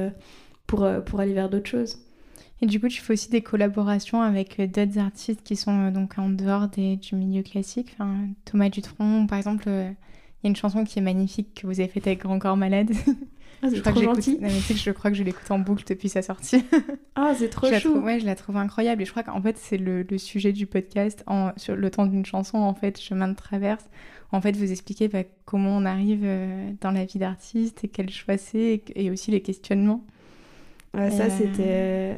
[0.65, 1.99] pour, pour aller vers d'autres choses.
[2.62, 5.91] Et du coup, tu fais aussi des collaborations avec euh, d'autres artistes qui sont euh,
[5.91, 7.89] donc en dehors des, du milieu classique.
[7.93, 11.68] Enfin, Thomas Dutronc, par exemple, euh, il y a une chanson qui est magnifique que
[11.68, 12.91] vous avez faite avec Grand Corps Malade.
[13.62, 14.39] Ah, c'est trop gentil.
[14.41, 16.64] mais je crois que je l'écoute en boucle depuis sa sortie.
[17.16, 17.99] Ah, c'est trop je chou.
[17.99, 19.03] Ouais, je la trouve incroyable.
[19.03, 22.08] Et je crois qu'en fait, c'est le, le, sujet du podcast en, sur le temps
[22.08, 23.86] d'une chanson, en fait, Chemin de traverse.
[24.32, 26.28] En fait, vous expliquez bah, comment on arrive
[26.82, 30.03] dans la vie d'artiste et quel choix c'est et, aussi les questionnements.
[30.93, 32.18] ça, c'était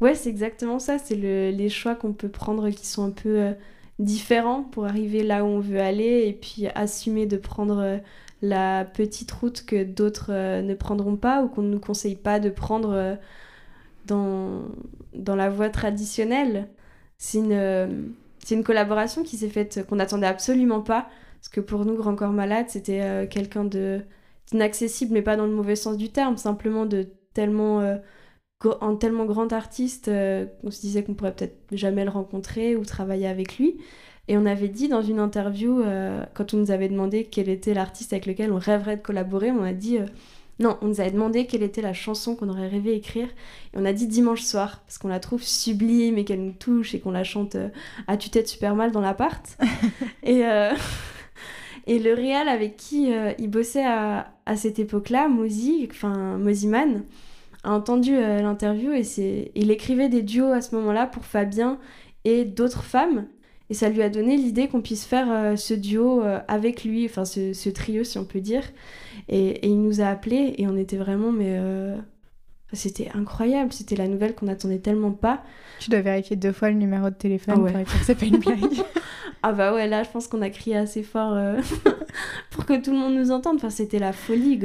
[0.00, 0.98] Ouais, c'est exactement ça.
[0.98, 3.52] C'est le, les choix qu'on peut prendre qui sont un peu euh,
[3.98, 7.98] différents pour arriver là où on veut aller et puis assumer de prendre euh,
[8.40, 12.40] la petite route que d'autres euh, ne prendront pas ou qu'on ne nous conseille pas
[12.40, 13.18] de prendre
[14.06, 14.62] dans,
[15.14, 16.68] dans la voie traditionnelle.
[17.18, 21.08] C'est une, c'est une collaboration qui s'est faite qu'on n'attendait absolument pas.
[21.40, 25.76] Parce que pour nous, Grand Corps Malade, c'était quelqu'un d'inaccessible, mais pas dans le mauvais
[25.76, 27.82] sens du terme, simplement de tellement
[28.80, 32.84] un tellement grand artiste euh, on se disait qu'on pourrait peut-être jamais le rencontrer ou
[32.84, 33.76] travailler avec lui.
[34.28, 37.74] Et on avait dit dans une interview, euh, quand on nous avait demandé quel était
[37.74, 40.04] l'artiste avec lequel on rêverait de collaborer, on a dit euh,
[40.60, 43.28] non, on nous avait demandé quelle était la chanson qu'on aurait rêvé écrire.
[43.74, 46.94] Et on a dit dimanche soir, parce qu'on la trouve sublime et qu'elle nous touche
[46.94, 47.56] et qu'on la chante
[48.06, 49.58] à tue-tête super mal dans l'appart.
[50.22, 50.42] et,
[51.86, 57.04] et le réal avec qui il bossait à, à cette époque-là, Mozy, enfin Mozyman,
[57.62, 61.78] a entendu euh, l'interview et c'est il écrivait des duos à ce moment-là pour Fabien
[62.24, 63.26] et d'autres femmes
[63.68, 67.04] et ça lui a donné l'idée qu'on puisse faire euh, ce duo euh, avec lui,
[67.04, 68.64] enfin ce, trio si on peut dire.
[69.28, 71.58] Et, il nous a appelés et on était vraiment mais
[72.72, 75.42] c'était incroyable, c'était la nouvelle qu'on attendait tellement pas.
[75.80, 78.26] Tu dois vérifier deux fois le numéro de téléphone ah pour être que c'est pas
[78.26, 78.84] une blague.
[79.42, 81.36] ah bah ouais, là je pense qu'on a crié assez fort
[82.50, 83.56] pour que tout le monde nous entende.
[83.56, 84.56] Enfin, c'était la folie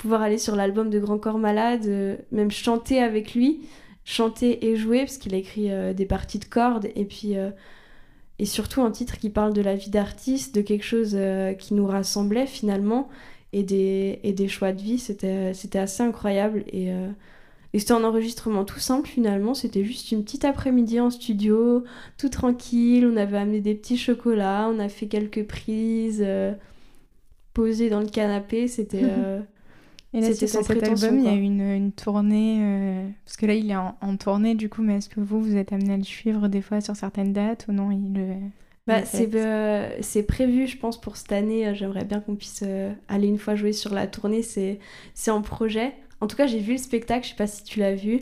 [0.00, 3.60] pouvoir aller sur l'album de Grand Corps Malade, euh, même chanter avec lui,
[4.04, 7.50] chanter et jouer, parce qu'il a écrit euh, des parties de cordes, et puis euh,
[8.38, 11.14] et surtout un titre qui parle de la vie d'artiste, de quelque chose
[11.58, 13.10] qui nous rassemblait finalement,
[13.52, 16.64] et des, et des choix de vie, c'était assez incroyable.
[16.72, 16.88] Et,
[17.74, 21.84] et c'était un enregistrement tout simple finalement, c'était juste une petite après-midi en studio,
[22.16, 26.26] tout tranquille, on avait amené des petits chocolats, on a fait quelques prises,
[27.52, 29.04] posées dans le canapé, c'était...
[30.12, 33.54] Et là, sur cet album, il y a une, une tournée, euh, parce que là,
[33.54, 36.02] il est en, tournée du coup, mais est-ce que vous, vous êtes amené à le
[36.02, 38.36] suivre des fois sur certaines dates ou non il,
[38.88, 41.68] bah, euh, C'est prévu, je pense, pour cette année.
[41.68, 42.64] Euh, j'aimerais bien qu'on puisse
[43.08, 44.42] aller une fois jouer sur la tournée.
[44.42, 45.94] C'est en projet.
[46.20, 48.20] En tout cas, j'ai vu le spectacle, je sais pas si tu l'as vu.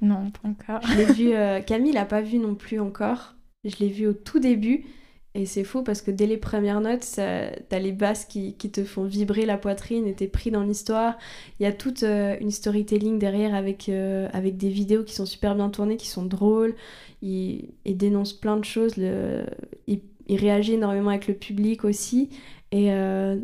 [0.00, 0.80] Non, pas encore.
[0.88, 3.34] Je l'ai vu, Camille l'a pas vu non plus encore.
[3.64, 4.86] Je l'ai vu au tout début.
[5.34, 8.82] Et c'est fou parce que dès les premières notes, t'as les basses qui, qui, te
[8.82, 11.16] font vibrer la poitrine et t'es pris dans l'histoire.
[11.60, 15.26] Il y a toute euh, une storytelling derrière avec, euh, avec des vidéos qui sont
[15.26, 16.74] super bien tournées, qui sont drôles.
[17.22, 18.96] Il, dénonce plein de choses.
[18.96, 19.44] Le,
[19.86, 20.00] il,
[20.30, 22.30] réagit énormément avec le public aussi.
[22.72, 23.38] Et, euh,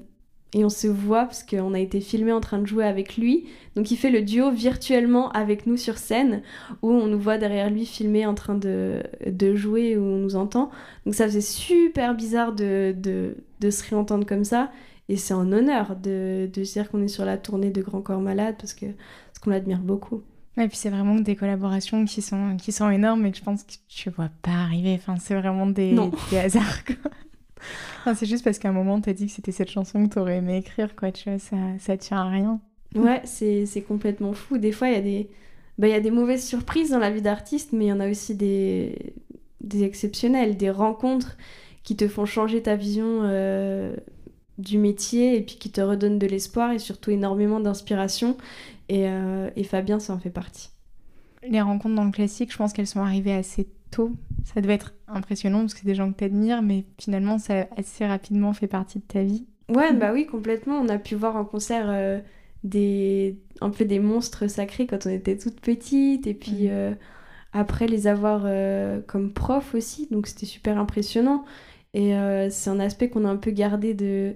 [0.54, 3.46] et on se voit parce qu'on a été filmé en train de jouer avec lui.
[3.74, 6.42] Donc il fait le duo virtuellement avec nous sur scène
[6.80, 10.36] où on nous voit derrière lui filmé en train de, de jouer où on nous
[10.36, 10.70] entend.
[11.04, 14.70] Donc ça faisait super bizarre de, de, de se réentendre comme ça.
[15.08, 18.20] Et c'est un honneur de, de dire qu'on est sur la tournée de Grand Corps
[18.22, 20.22] Malade parce que parce qu'on l'admire beaucoup.
[20.56, 23.64] Et puis c'est vraiment des collaborations qui sont, qui sont énormes et que je pense
[23.64, 24.94] que tu vois pas arriver.
[24.94, 25.96] Enfin, c'est vraiment des,
[26.30, 26.84] des hasards.
[26.84, 27.10] Quoi
[28.14, 30.58] c'est juste parce qu'à un moment, t'as dit que c'était cette chanson que t'aurais aimé
[30.58, 31.12] écrire, quoi.
[31.12, 32.60] Tu vois, ça, ça tient à rien.
[32.94, 34.58] Ouais, c'est complètement fou.
[34.58, 35.30] Des fois, il y a des...
[35.76, 38.08] Bah, y a des mauvaises surprises dans la vie d'artiste, mais il y en a
[38.08, 39.14] aussi des,
[39.60, 41.36] des exceptionnelles, des rencontres
[41.82, 43.96] qui te font changer ta vision euh,
[44.58, 48.36] du métier et puis qui te redonnent de l'espoir et surtout énormément d'inspiration.
[48.88, 50.70] Et, euh, et Fabien, ça en fait partie.
[51.48, 54.12] Les rencontres dans le classique, je pense qu'elles sont arrivées assez tôt
[54.44, 57.62] ça devait être impressionnant parce que c'est des gens que tu admires, mais finalement, ça
[57.62, 59.46] a assez rapidement fait partie de ta vie.
[59.70, 60.78] Ouais, bah oui, complètement.
[60.78, 62.20] On a pu voir en concert euh,
[62.62, 66.92] des un peu des monstres sacrés quand on était toute petite et puis euh,
[67.52, 71.44] après les avoir euh, comme prof aussi, donc c'était super impressionnant.
[71.94, 72.12] Et
[72.50, 74.34] c'est un aspect qu'on a un peu gardé de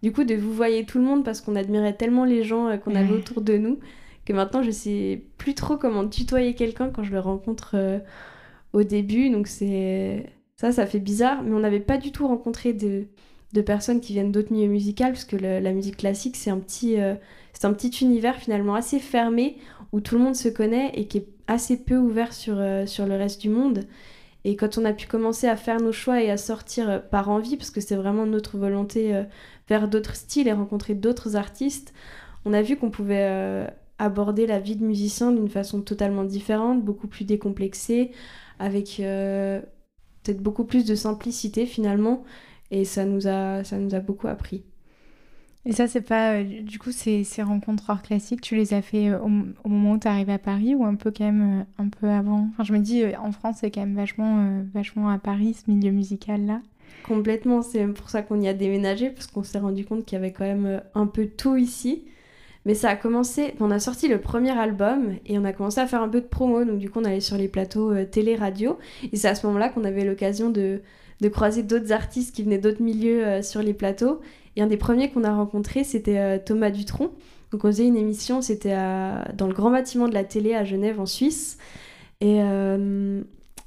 [0.00, 2.94] du coup de vous voyez tout le monde parce qu'on admirait tellement les gens qu'on
[2.94, 3.80] avait autour de nous
[4.24, 8.00] que maintenant je sais plus trop comment tutoyer quelqu'un quand je le rencontre
[8.72, 9.30] au début.
[9.30, 13.06] Donc c'est ça, ça fait bizarre, mais on n'avait pas du tout rencontré de
[13.52, 17.00] de personnes qui viennent d'autres milieux musicaux, parce que la musique classique, c'est un, petit,
[17.00, 17.14] euh,
[17.62, 19.56] un petit univers finalement assez fermé,
[19.92, 23.06] où tout le monde se connaît et qui est assez peu ouvert sur, euh, sur
[23.06, 23.80] le reste du monde.
[24.44, 27.28] Et quand on a pu commencer à faire nos choix et à sortir euh, par
[27.28, 29.24] envie, parce que c'est vraiment notre volonté
[29.68, 31.92] vers d'autres styles et rencontrer d'autres artistes,
[32.44, 33.66] on a vu qu'on pouvait
[33.98, 38.12] aborder la vie de musicien d'une façon totalement différente, beaucoup plus décomplexée,
[38.60, 42.22] avec peut-être beaucoup plus de simplicité finalement.
[42.70, 44.62] Et ça nous a, ça nous a beaucoup appris.
[45.66, 46.36] Et ça, c'est pas.
[46.36, 49.92] Euh, du coup, ces, ces rencontres hors classiques, tu les as fait euh, au, moment
[49.92, 52.48] où tu es arrivé à Paris ou un peu quand même euh, un peu avant?
[52.50, 55.90] Enfin, je me dis, en France, c'est quand même vachement, vachement à Paris, ce milieu
[55.90, 56.62] musical-là.
[57.06, 57.62] Complètement.
[57.62, 60.32] C'est pour ça qu'on y a déménagé, parce qu'on s'est rendu compte qu'il y avait
[60.32, 62.04] quand même un peu tout ici.
[62.66, 63.54] Mais ça a commencé.
[63.60, 66.26] On a sorti le premier album et on a commencé à faire un peu de
[66.26, 66.64] promo.
[66.64, 68.78] Donc, du coup, on allait sur les plateaux télé-radio.
[69.12, 70.80] Et c'est à ce moment-là qu'on avait l'occasion de
[71.20, 74.20] de croiser d'autres artistes qui venaient d'autres milieux euh, sur les plateaux.
[74.56, 77.10] Et un des premiers qu'on a rencontré, c'était euh, Thomas Dutronc.
[77.52, 78.76] Donc on faisait une émission, c'était
[79.34, 81.58] dans le grand bâtiment de la télé à Genève en Suisse.
[82.20, 83.22] Et, euh,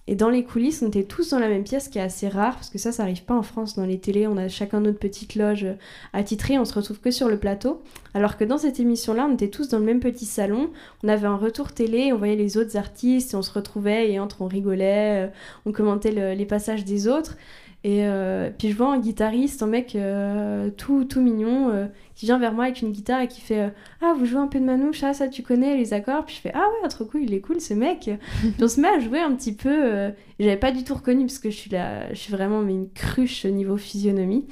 [0.05, 2.27] et dans les coulisses, on était tous dans la même pièce, ce qui est assez
[2.27, 3.75] rare, parce que ça, ça arrive pas en France.
[3.75, 5.65] Dans les télés, on a chacun notre petite loge
[6.11, 7.81] attitrée, on se retrouve que sur le plateau.
[8.13, 10.71] Alors que dans cette émission-là, on était tous dans le même petit salon.
[11.03, 14.19] On avait un retour télé, on voyait les autres artistes, et on se retrouvait, et
[14.19, 15.31] entre on rigolait, euh,
[15.65, 17.37] on commentait les passages des autres.
[17.85, 22.25] Et euh, puis je vois un guitariste, un mec euh, tout, tout mignon, euh, qui
[22.25, 24.63] vient vers moi avec une guitare et qui fait Ah, vous jouez un peu de
[24.63, 26.23] manouche, ah, ça tu connais les accords?
[26.25, 28.09] Puis je fais Ah ouais, trop cool, il est cool ce mec.
[28.41, 30.11] puis on se met à jouer un petit peu.
[30.39, 32.89] J'avais pas du tout reconnu parce que je suis, là, je suis vraiment mais une
[32.89, 34.45] cruche au niveau physionomie.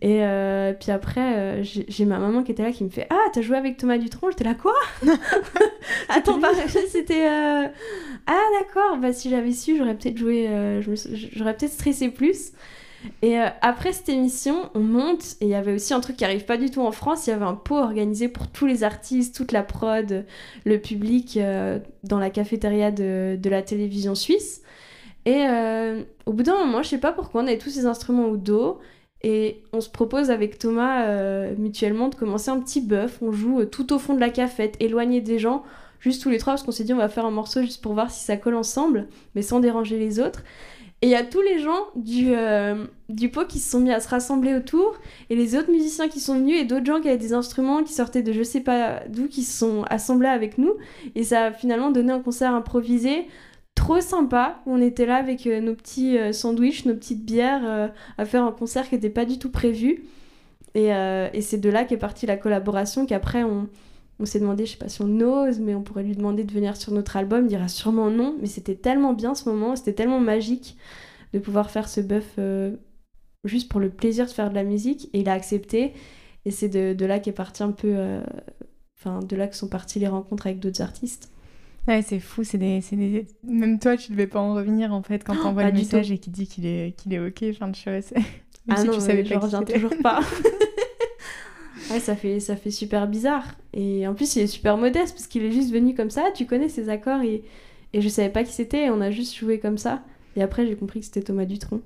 [0.00, 3.26] Et euh, puis après, euh, j'ai ma maman qui était là qui me fait Ah,
[3.32, 4.30] t'as joué avec Thomas Dutronc?
[4.30, 4.74] J'étais là, quoi?
[6.08, 6.40] Attends,
[6.88, 7.26] c'était.
[7.26, 7.66] Euh,
[8.26, 10.48] ah, d'accord, bah si j'avais su, j'aurais peut-être joué.
[11.34, 12.52] j'aurais peut-être stressé plus.
[13.22, 16.44] Et après cette émission, on monte, et il y avait aussi un truc qui arrive
[16.44, 19.36] pas du tout en France il y avait un pot organisé pour tous les artistes,
[19.36, 20.26] toute la prod,
[20.64, 21.38] le public
[22.02, 24.62] dans la cafétéria de, de la télévision suisse.
[25.26, 25.46] Et
[26.26, 28.80] au bout d'un moment, je sais pas pourquoi, on avait tous ces instruments au dos.
[29.22, 33.18] Et on se propose avec Thomas euh, mutuellement de commencer un petit bœuf.
[33.20, 35.64] On joue euh, tout au fond de la cafette, éloigné des gens,
[35.98, 37.94] juste tous les trois, parce qu'on s'est dit on va faire un morceau juste pour
[37.94, 40.44] voir si ça colle ensemble, mais sans déranger les autres.
[41.00, 43.92] Et il y a tous les gens du, euh, du pot qui se sont mis
[43.92, 44.96] à se rassembler autour,
[45.30, 47.92] et les autres musiciens qui sont venus, et d'autres gens qui avaient des instruments qui
[47.92, 50.74] sortaient de je sais pas d'où, qui se sont assemblés avec nous.
[51.14, 53.26] Et ça a finalement donné un concert improvisé
[53.78, 54.60] trop sympa.
[54.66, 58.42] On était là avec euh, nos petits euh, sandwichs, nos petites bières, euh, à faire
[58.42, 60.04] un concert qui n'était pas du tout prévu.
[60.74, 60.90] Et,
[61.40, 63.68] c'est de là qu'est partie la collaboration, qu'après on,
[64.24, 66.76] s'est demandé, je sais pas si on ose, mais on pourrait lui demander de venir
[66.76, 70.20] sur notre album, il dira sûrement non, mais c'était tellement bien ce moment, c'était tellement
[70.20, 70.76] magique
[71.32, 72.38] de pouvoir faire ce bœuf
[73.44, 75.94] juste pour le plaisir de faire de la musique, et il a accepté,
[76.44, 77.96] et c'est de, de, là qu'est parti un peu,
[79.00, 81.32] enfin de là que sont parties les rencontres avec d'autres artistes.
[81.88, 85.24] Ouais, c'est fou, c'est des, des, Même toi, tu devais pas en revenir en fait
[85.24, 87.42] quand oh, t'envoies le message et qu'il dit qu'il est, qu'il est ok.
[87.50, 88.00] Enfin, tu vois,
[88.68, 90.20] ah si non, tu savais je reviens toujours pas.
[91.90, 93.54] ouais, ça fait, ça fait super bizarre.
[93.72, 96.26] Et en plus, il est super modeste parce qu'il est juste venu comme ça.
[96.34, 97.42] Tu connais ses accords et,
[97.94, 98.90] et je savais pas qui c'était.
[98.90, 100.02] On a juste joué comme ça.
[100.36, 101.80] Et après, j'ai compris que c'était Thomas Dutronc.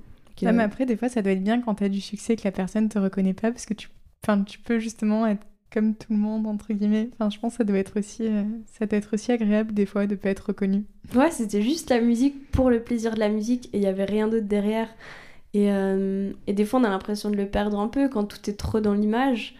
[0.44, 2.50] Ah, mais après, des fois, ça doit être bien quand t'as du succès que la
[2.50, 3.88] personne te reconnaît pas parce que tu,
[4.24, 7.08] enfin, tu peux justement être comme tout le monde entre guillemets.
[7.14, 9.86] Enfin, je pense que ça doit être aussi, euh, ça doit être aussi agréable des
[9.86, 10.84] fois de pas être reconnu.
[11.14, 14.04] Ouais, c'était juste la musique pour le plaisir de la musique et il y avait
[14.04, 14.88] rien d'autre derrière.
[15.54, 18.48] Et, euh, et, des fois, on a l'impression de le perdre un peu quand tout
[18.48, 19.54] est trop dans l'image.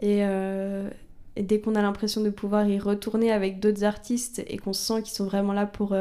[0.00, 0.88] Et, euh,
[1.34, 5.02] et, dès qu'on a l'impression de pouvoir y retourner avec d'autres artistes et qu'on sent
[5.02, 5.96] qu'ils sont vraiment là pour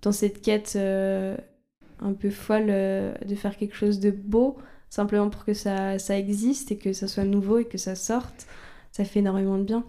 [0.00, 4.56] dans cette quête un peu folle de faire quelque chose de beau,
[4.88, 8.46] simplement pour que ça, ça existe et que ça soit nouveau et que ça sorte
[8.92, 9.84] ça fait énormément de bien.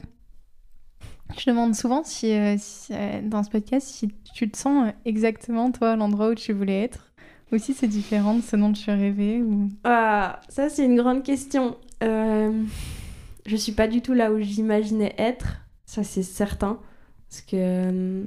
[1.37, 2.55] Je demande souvent si, euh,
[2.91, 6.53] euh, dans ce podcast si tu te sens euh, exactement toi à l'endroit où tu
[6.53, 7.11] voulais être
[7.51, 9.69] ou si c'est différent de ce dont tu rêvais ou...
[9.83, 11.77] Ah, ça c'est une grande question.
[12.01, 16.79] je suis pas du tout là où j'imaginais être, ça c'est certain.
[17.29, 18.23] Parce que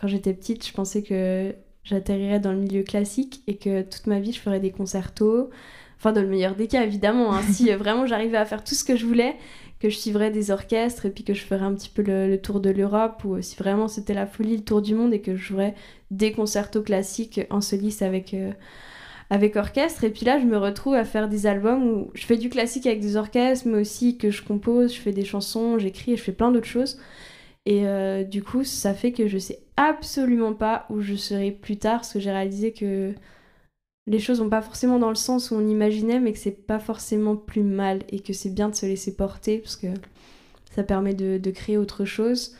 [0.00, 1.54] quand j'étais petite, je pensais que
[1.84, 5.50] j'atterrirais dans le milieu classique et que toute ma vie je ferais des concertos,
[5.98, 7.42] enfin dans le meilleur des cas évidemment, hein.
[7.52, 9.36] si vraiment j'arrivais à faire tout ce que je voulais,
[9.80, 12.60] que je suivrais des orchestres et puis que je ferais un petit peu le, tour
[12.60, 15.42] de l'Europe ou si vraiment c'était la folie, le tour du monde et que je
[15.42, 15.74] jouerais
[16.10, 18.34] des concertos classiques en soliste avec,
[19.30, 20.04] avec orchestre.
[20.04, 22.86] Et puis là, je me retrouve à faire des albums où je fais du classique
[22.86, 26.22] avec des orchestres, mais aussi que je compose, je fais des chansons, j'écris et je
[26.22, 26.98] fais plein d'autres choses.
[27.66, 31.76] Et euh, du coup, ça fait que je sais absolument pas où je serai plus
[31.76, 33.12] tard, parce que j'ai réalisé que
[34.06, 36.78] les choses vont pas forcément dans le sens où on imaginait, mais que c'est pas
[36.78, 39.88] forcément plus mal et que c'est bien de se laisser porter, parce que
[40.74, 42.54] ça permet de, créer autre chose.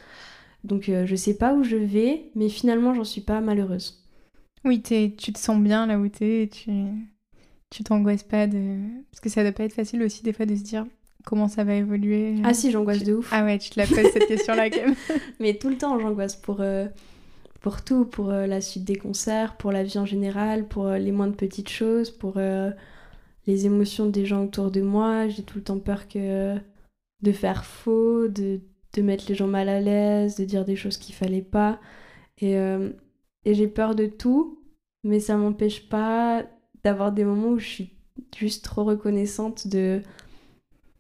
[0.65, 4.03] Donc euh, je sais pas où je vais, mais finalement j'en suis pas malheureuse.
[4.65, 6.71] Oui, tu te sens bien là où t'es, tu
[7.71, 8.79] tu t'angoisses pas de...
[9.11, 10.87] Parce que ça doit pas être facile aussi des fois de se dire
[11.25, 12.37] comment ça va évoluer.
[12.45, 13.29] Ah si, j'angoisse de ouf.
[13.33, 14.95] Ah ouais, tu te la poses cette question-là quand même.
[15.41, 16.87] Mais tout le temps, j'angoisse pour, euh,
[17.67, 20.99] pour tout, pour euh, la suite des concerts, pour la vie en général, pour euh,
[20.99, 22.39] les moindres petites choses, pour
[23.49, 25.27] les émotions des gens autour de moi.
[25.27, 26.55] J'ai tout le temps peur que
[27.23, 28.61] de faire faux, de,
[28.93, 31.81] de mettre les gens mal à l'aise, de dire des choses qu'il fallait pas.
[32.41, 32.57] Et
[33.47, 34.61] et j'ai peur de tout,
[35.03, 36.45] mais ça m'empêche pas
[36.85, 37.91] d'avoir des moments où je suis
[38.37, 40.03] juste trop reconnaissante de,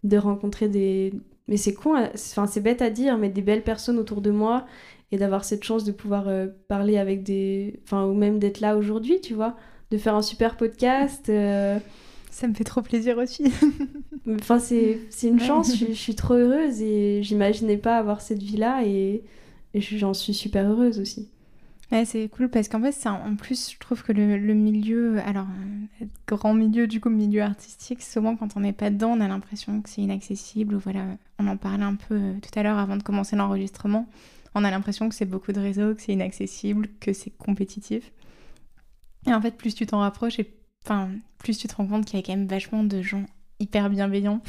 [0.04, 1.12] de rencontrer des.
[1.48, 4.30] Mais c'est con, hein, enfin c'est bête à dire, mais des belles personnes autour de
[4.30, 4.66] moi
[5.12, 7.80] et d'avoir cette chance de pouvoir euh, parler avec des.
[7.84, 9.56] Enfin, ou même d'être là aujourd'hui, tu vois,
[9.90, 11.28] de faire un super podcast.
[11.28, 11.78] Euh.
[12.30, 13.44] Ça me fait trop plaisir aussi.
[14.28, 18.82] enfin, c'est une chance, je, je, suis trop heureuse et j'imaginais pas avoir cette vie-là
[18.84, 19.22] et,
[19.72, 21.30] et j'en suis super heureuse aussi.
[21.92, 25.46] Ouais, c'est cool parce qu'en fait, en plus, je trouve que le, milieu, alors,
[26.02, 29.28] euh, grand milieu, du coup, milieu artistique, souvent quand on n'est pas dedans, on a
[29.28, 30.74] l'impression que c'est inaccessible.
[30.74, 31.04] Ou voilà,
[31.38, 34.08] on en parlait un peu euh, tout à l'heure avant de commencer l'enregistrement.
[34.58, 38.10] On a l'impression que c'est beaucoup de réseaux, que c'est inaccessible, que c'est compétitif.
[39.26, 40.50] Et en fait, plus tu t'en rapproches, et
[40.82, 43.26] enfin, plus tu te rends compte qu'il y a quand même vachement de gens
[43.60, 44.40] hyper bienveillants.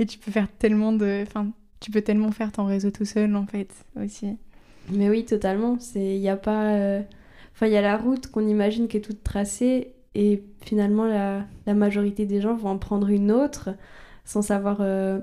[0.00, 1.22] Et tu peux faire tellement de.
[1.24, 4.36] Enfin, tu peux tellement faire ton réseau tout seul, en fait, aussi.
[4.90, 5.78] Mais oui, totalement.
[5.94, 6.72] Il y a pas.
[6.72, 7.00] Euh,
[7.54, 11.46] enfin, il y a la route qu'on imagine qui est toute tracée et finalement la,
[11.66, 13.70] la, majorité des gens vont en prendre une autre
[14.24, 15.20] sans savoir euh,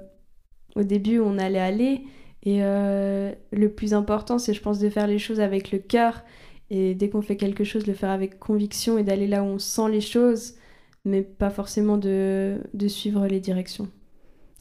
[0.78, 2.06] au début où on allait aller.
[2.44, 6.24] Et euh, le plus important, c'est je pense de faire les choses avec le cœur
[6.70, 9.60] et dès qu'on fait quelque chose, le faire avec conviction et d'aller là où on
[9.60, 10.56] sent les choses,
[11.04, 13.90] mais pas forcément de, de suivre les directions.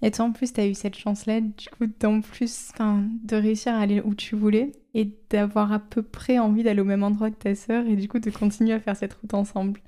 [0.00, 3.74] Et toi, en plus, tu as eu cette chance-là, du coup, d'en plus, de réussir
[3.74, 7.30] à aller où tu voulais et d'avoir à peu près envie d'aller au même endroit
[7.30, 9.80] que ta sœur et du coup de continuer à faire cette route ensemble.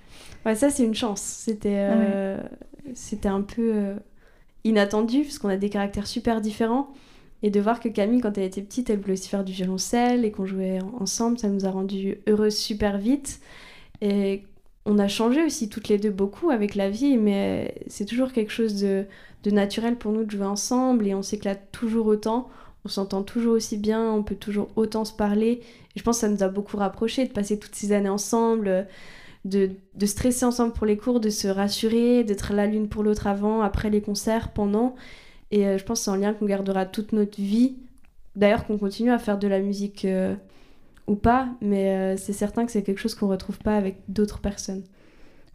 [0.45, 1.21] Ouais, ça, c'est une chance.
[1.21, 2.39] C'était euh,
[2.95, 3.95] c'était un peu euh,
[4.65, 6.93] inattendu parce qu'on a des caractères super différents.
[7.43, 10.25] Et de voir que Camille, quand elle était petite, elle voulait aussi faire du violoncelle
[10.25, 13.41] et qu'on jouait ensemble, ça nous a rendu heureuses super vite.
[14.03, 14.45] Et
[14.87, 18.53] on a changé aussi toutes les deux beaucoup avec la vie, mais c'est toujours quelque
[18.53, 19.07] chose de
[19.43, 22.49] de naturel pour nous de jouer ensemble et on s'éclate toujours autant,
[22.85, 25.61] on s'entend toujours aussi bien, on peut toujours autant se parler.
[25.95, 28.87] Et je pense que ça nous a beaucoup rapprochés de passer toutes ces années ensemble,
[29.45, 33.27] de, de stresser ensemble pour les cours, de se rassurer, d'être là l'une pour l'autre
[33.27, 34.95] avant, après les concerts, pendant.
[35.51, 37.77] Et euh, je pense que c'est un lien qu'on gardera toute notre vie.
[38.37, 40.35] D'ailleurs, qu'on continue à faire de la musique euh,
[41.07, 44.41] ou pas, mais euh, c'est certain que c'est quelque chose qu'on retrouve pas avec d'autres
[44.41, 44.85] personnes.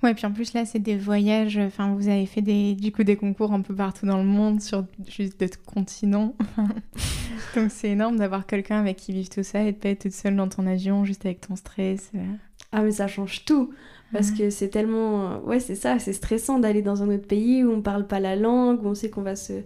[0.03, 1.57] Ouais, puis en plus là, c'est des voyages.
[1.57, 4.61] Enfin, vous avez fait des, du coup des concours un peu partout dans le monde
[4.61, 6.35] sur juste d'autres continents.
[7.55, 10.11] Donc c'est énorme d'avoir quelqu'un avec qui vivre tout ça et de pas être toute
[10.11, 12.11] seule dans ton avion, juste avec ton stress.
[12.73, 13.73] Ah mais ça change tout
[14.13, 17.71] parce que c'est tellement, ouais, c'est ça, c'est stressant d'aller dans un autre pays où
[17.71, 19.63] on parle pas la langue, où on sait qu'on va se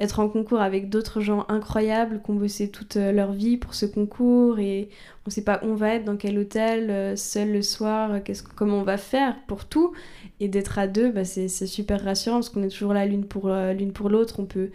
[0.00, 3.74] être en concours avec d'autres gens incroyables qui ont bossé toute euh, leur vie pour
[3.74, 4.88] ce concours et
[5.26, 8.20] on sait pas où on va être, dans quel hôtel, euh, seul le soir, euh,
[8.20, 9.92] qu'est-ce, comment on va faire pour tout.
[10.40, 13.48] Et d'être à deux, bah, c'est, super rassurant parce qu'on est toujours là l'une pour,
[13.48, 14.40] l'une pour l'autre.
[14.40, 14.70] On peut,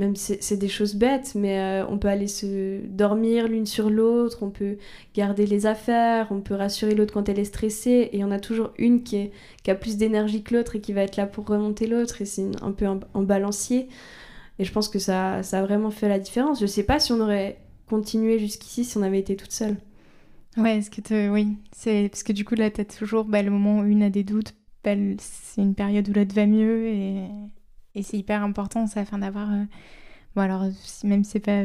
[0.00, 4.50] même c'est, des choses bêtes, mais on peut aller se dormir l'une sur l'autre, on
[4.50, 4.78] peut
[5.14, 8.08] garder les affaires, on peut rassurer l'autre quand elle est stressée.
[8.12, 9.30] Et en a toujours une qui,
[9.68, 12.22] a plus d'énergie que l'autre et qui va être là pour remonter l'autre.
[12.22, 13.88] Et c'est un peu un balancier.
[14.58, 16.60] Et je pense que ça, ça a vraiment fait la différence.
[16.60, 19.76] Je sais pas si on aurait continué jusqu'ici si on avait été toute seule.
[20.56, 23.80] Ouais, est-ce que oui, c'est parce que du coup là t'as toujours bah, le moment
[23.80, 27.22] où une a des doutes, bah, c'est une période où l'autre va mieux et,
[27.94, 29.64] et c'est hyper important ça afin d'avoir euh,
[30.34, 30.64] bon alors
[31.04, 31.64] même c'est pas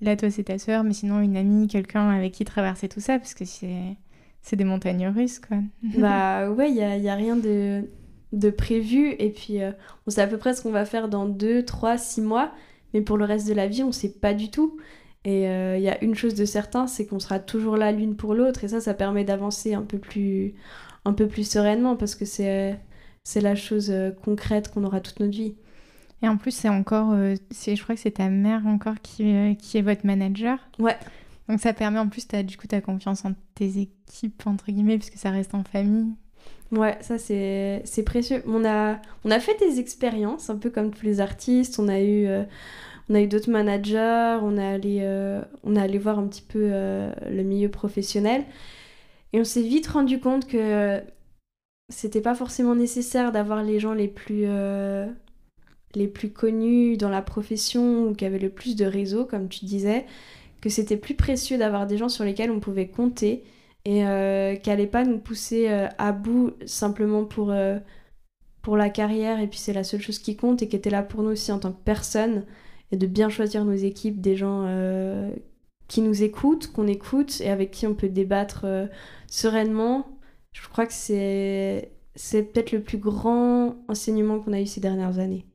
[0.00, 3.18] là toi c'est ta sœur mais sinon une amie, quelqu'un avec qui traverser tout ça
[3.18, 3.96] parce que c'est
[4.42, 5.58] c'est des montagnes russes quoi.
[5.98, 7.84] bah ouais, il y a, y a rien de
[8.32, 9.72] de prévu et puis euh,
[10.06, 12.52] on sait à peu près ce qu'on va faire dans 2, 3, 6 mois,
[12.92, 14.76] mais pour le reste de la vie, on sait pas du tout.
[15.24, 18.16] Et il euh, y a une chose de certain, c'est qu'on sera toujours là l'une
[18.16, 19.80] pour l'autre et ça, ça permet d'avancer un
[21.04, 22.78] un peu plus sereinement parce que c'est
[23.28, 25.54] c'est la chose euh, concrète qu'on aura toute notre vie.
[26.22, 29.34] Et en plus, c'est encore, euh, c'est, je crois que c'est ta mère encore qui,
[29.34, 30.58] euh, qui est votre manager.
[30.78, 30.96] Ouais.
[31.46, 34.96] Donc ça permet en plus, as, du coup, ta confiance en tes équipes, entre guillemets,
[34.96, 36.14] puisque ça reste en famille.
[36.72, 38.42] Ouais, ça c'est, c'est précieux.
[38.46, 41.78] On a, on a fait des expériences, un peu comme tous les artistes.
[41.78, 42.26] On a eu,
[43.10, 45.06] on a eu d'autres managers, on, a allé,
[45.64, 48.44] on a allé voir un petit peu le milieu professionnel.
[49.34, 51.02] Et on s'est vite rendu compte que
[51.88, 55.06] c'était pas forcément nécessaire d'avoir les gens les plus, euh,
[55.94, 59.64] les plus connus dans la profession ou qui avaient le plus de réseau, comme tu
[59.64, 60.04] disais,
[60.60, 63.44] que c'était plus précieux d'avoir des gens sur lesquels on pouvait compter
[63.84, 67.54] et euh, qui n'allaient pas nous pousser euh, à bout simplement pour,
[68.62, 71.02] pour la carrière et puis c'est la seule chose qui compte et qui était là
[71.02, 72.44] pour nous aussi en tant que personne
[72.92, 74.66] et de bien choisir nos équipes, des gens
[75.86, 78.66] qui nous écoutent, qu'on écoute et avec qui on peut débattre
[79.26, 80.17] sereinement
[80.62, 85.18] je crois que c'est c'est peut-être le plus grand enseignement qu'on a eu ces dernières
[85.20, 85.46] années.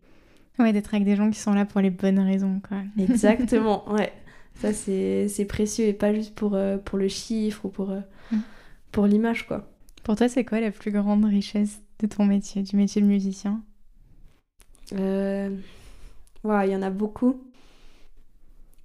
[0.60, 2.78] Ouais, d'être avec des gens qui sont là pour les bonnes raisons, quoi.
[2.98, 4.14] Exactement, ouais.
[4.56, 8.00] Ça, c'est précieux et pas juste pour, euh, pour le chiffre ou pour, euh,
[8.32, 8.38] mm.
[8.92, 9.68] pour l'image, quoi.
[10.04, 13.62] Pour toi, c'est quoi la plus grande richesse de ton métier, du métier de musicien?
[14.94, 15.58] Euh...
[16.46, 17.42] il y en a beaucoup.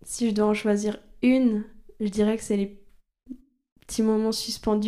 [0.03, 1.65] Si je dois en choisir une,
[2.01, 2.81] je dirais que c'est les
[3.89, 4.31] petits moments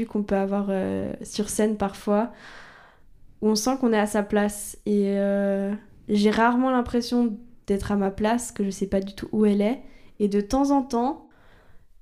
[0.09, 2.31] qu'on peut avoir euh, sur scène parfois,
[3.41, 4.79] où on sent qu'on est à sa place.
[4.87, 5.73] Et euh,
[6.09, 9.63] j'ai rarement l'impression d'être à ma place, que je sais pas du tout où elle
[9.63, 9.81] est.
[10.21, 11.29] Et de temps en temps,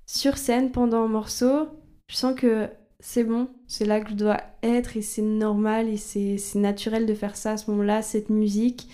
[0.06, 1.68] sur scène, pendant un morceau,
[2.08, 2.68] je sens que
[2.98, 7.14] c'est bon, c'est là que je dois être et c'est normal et c'est naturel de
[7.14, 8.88] faire ça à ce moment-là, cette musique.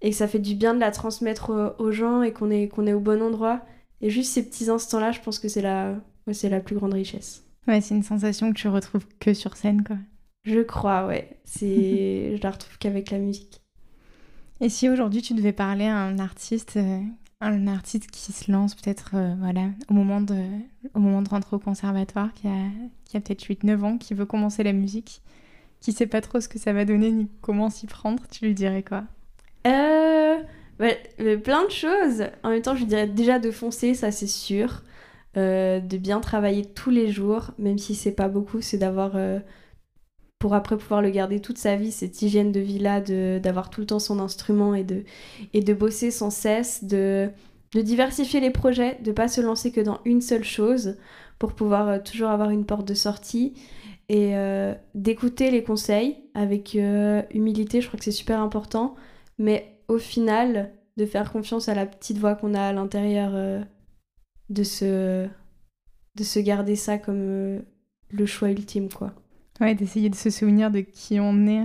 [0.00, 2.88] Et que ça fait du bien de la transmettre aux, gens et qu'on est, qu'on
[2.88, 3.60] est au bon endroit.
[4.00, 5.94] Et juste ces petits instants-là, je pense que c'est la,
[6.30, 7.44] c'est la plus grande richesse.
[7.66, 9.96] Ouais, c'est une sensation que tu retrouves que sur scène, quoi.
[10.44, 11.38] Je crois, ouais.
[11.44, 13.60] C'est, je la retrouve qu'avec la musique.
[14.60, 17.00] Et si aujourd'hui tu devais parler à un artiste, euh,
[17.40, 20.40] un artiste qui se lance peut-être, euh, voilà, au moment de,
[20.94, 22.68] au moment de rentrer au conservatoire, qui a,
[23.04, 25.20] qui a peut-être 8-9 ans, qui veut commencer la musique,
[25.80, 28.54] qui sait pas trop ce que ça va donner ni comment s'y prendre, tu lui
[28.54, 29.04] dirais quoi?
[29.66, 30.38] Euh,
[31.38, 32.24] plein de choses.
[32.42, 34.82] En même temps, je lui dirais déjà de foncer, ça c'est sûr.
[35.38, 39.40] Euh, de bien travailler tous les jours, même si c'est pas beaucoup, c'est d'avoir, euh,
[40.38, 43.00] pour après pouvoir le garder toute sa vie, cette hygiène de vie-là,
[43.40, 45.04] d'avoir tout le temps son instrument et de,
[45.54, 47.30] et de bosser sans cesse, de,
[47.72, 50.96] de diversifier les projets, de pas se lancer que dans une seule chose
[51.38, 53.54] pour pouvoir euh, toujours avoir une porte de sortie
[54.08, 54.34] et
[54.94, 58.94] d'écouter les conseils avec humilité, je crois que c'est super important,
[59.38, 63.64] mais au final, de faire confiance à la petite voix qu'on a à l'intérieur
[64.52, 65.26] de se,
[66.14, 67.60] de se garder ça comme euh,
[68.10, 69.12] le choix ultime, quoi.
[69.60, 71.64] Ouais, d'essayer de se souvenir de qui on est.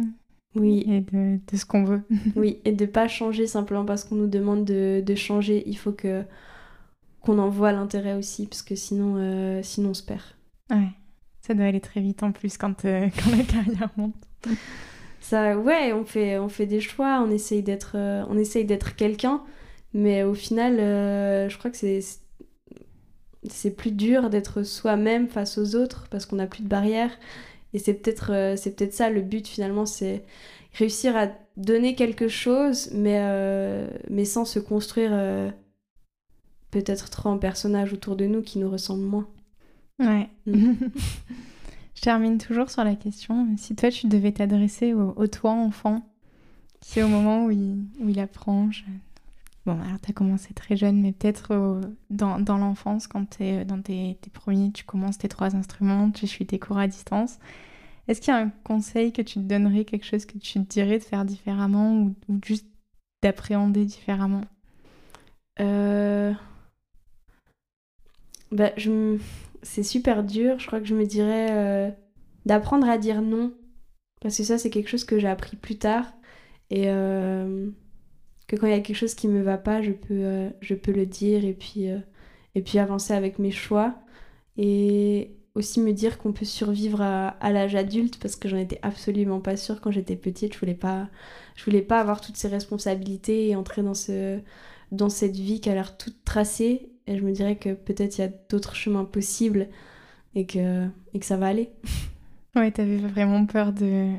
[0.55, 0.85] Oui.
[0.87, 2.01] Et de, de ce qu'on veut.
[2.35, 5.63] oui, et de pas changer simplement parce qu'on nous demande de, de, changer.
[5.67, 6.23] Il faut que
[7.21, 10.21] qu'on en voit l'intérêt aussi, parce que sinon, euh, sinon on se perd.
[10.69, 10.87] Ouais,
[11.41, 14.15] ça doit aller très vite en plus quand, euh, quand la carrière monte.
[15.19, 17.97] Ça, ouais, on fait, on fait des choix, on essaye d'être,
[18.29, 19.43] on essaye d'être quelqu'un,
[19.93, 21.99] mais au final, je crois que c'est
[23.49, 27.17] c'est plus dur d'être soi-même face aux autres parce qu'on n'a plus de barrières.
[27.73, 30.23] Et c'est peut-être euh, c'est peut-être ça le but finalement, c'est
[30.73, 31.27] réussir à
[31.57, 35.49] donner quelque chose, mais, euh, mais sans se construire euh,
[36.71, 39.27] peut-être trop en personnage autour de nous qui nous ressemble moins.
[39.99, 40.29] Ouais.
[40.45, 40.73] Mm.
[41.95, 46.07] Je termine toujours sur la question, si toi tu devais t'adresser au, toi enfant,
[46.79, 48.69] qui est au moment où il, où il apprend,
[49.67, 53.43] Bon, alors tu as commencé très jeune, mais peut-être euh, dans, dans l'enfance, quand tu
[53.43, 56.87] euh, dans tes, tes, premiers, tu commences tes trois instruments, tu suis tes cours à
[56.87, 57.37] distance.
[58.07, 60.59] Est-ce qu'il y a un conseil que tu te donnerais, quelque chose que tu te
[60.69, 62.65] dirais de faire différemment ou, juste
[63.21, 64.45] d'appréhender différemment?
[65.59, 66.31] Euh...
[68.53, 69.17] bah, je...
[69.63, 70.59] C'est super dur.
[70.59, 71.93] Je crois que je me dirais
[72.45, 73.53] d'apprendre à dire non.
[74.21, 76.05] Parce que ça, c'est quelque chose que j'ai appris plus tard.
[76.69, 76.87] Et
[78.47, 80.73] que quand il y a quelque chose qui me va pas, je peux, euh, je
[80.73, 81.99] peux le dire et puis, euh,
[82.55, 83.95] et puis avancer avec mes choix.
[84.57, 89.41] Et aussi me dire qu'on peut survivre à, l'âge adulte parce que j'en étais absolument
[89.41, 90.53] pas sûre quand j'étais petite.
[90.53, 91.09] Je voulais pas,
[91.55, 94.39] je voulais pas avoir toutes ces responsabilités et entrer dans, ce,
[94.91, 96.89] dans cette vie qui a l'air toute tracée.
[97.07, 99.67] Et je me dirais que peut-être il y a d'autres chemins possibles
[100.35, 101.69] et que, et que ça va aller.
[102.55, 104.13] Ouais, t'avais vraiment peur de,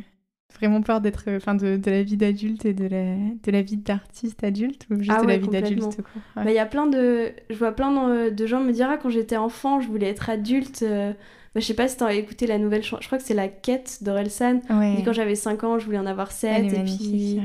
[0.54, 3.76] vraiment peur d'être, enfin, de, de, la vie d'adulte et de la, de la vie
[3.76, 5.98] d'artiste adulte ou juste Ah de la vie d'adulte
[6.34, 6.42] Bah.
[6.46, 7.32] Il y a plein de.
[7.50, 10.30] Je vois plein de, de gens me dire ah, quand j'étais enfant, je voulais être
[10.30, 10.82] adulte.
[10.82, 11.12] euh,
[11.54, 13.00] Bah, je sais pas si t'as écouté la nouvelle chanson.
[13.02, 14.60] Je crois que c'est La Quête d'Orelsan.
[14.70, 15.02] Ouais.
[15.04, 16.50] Quand j'avais 5 ans, je voulais en avoir 7.
[16.50, 17.40] Elle est Et puis...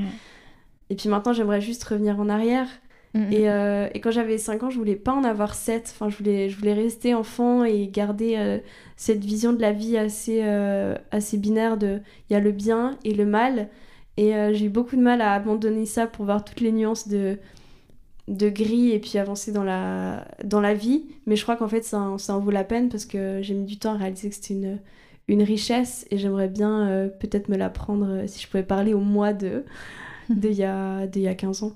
[0.89, 2.67] et puis maintenant, j'aimerais juste revenir en arrière.
[3.13, 3.33] Mm, mm.
[3.33, 5.89] Et, euh, et quand j'avais 5 ans, je voulais pas en avoir 7.
[5.93, 8.59] Enfin, je voulais, je voulais rester enfant et garder euh,
[8.97, 12.97] cette vision de la vie assez, euh, assez binaire de il y a le bien
[13.03, 13.69] et le mal.
[14.17, 17.39] Et j'ai eu beaucoup de mal à abandonner ça pour voir toutes les nuances de,
[18.27, 21.05] de gris et puis avancer dans la, dans la vie.
[21.25, 23.53] Mais je crois qu'en fait, ça, en- ça en vaut la peine parce que j'ai
[23.55, 24.79] mis du temps à réaliser que c'était une,
[25.27, 29.33] une richesse et j'aimerais bien peut-être me la prendre si je pouvais parler au mois
[29.33, 29.65] de,
[30.29, 31.73] de, il y a, de il y a 15 ans.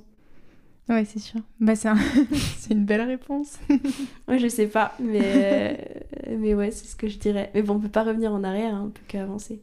[0.90, 1.40] Ouais, c'est sûr.
[1.60, 1.98] Bah, c'est un-
[2.58, 3.58] c'est une belle réponse.
[4.28, 5.74] Ouais, je sais pas, mais, euh,
[6.38, 7.50] mais ouais, c'est ce que je dirais.
[7.54, 9.62] Mais bon, on peut pas revenir en arrière, hein, on peut qu'avancer.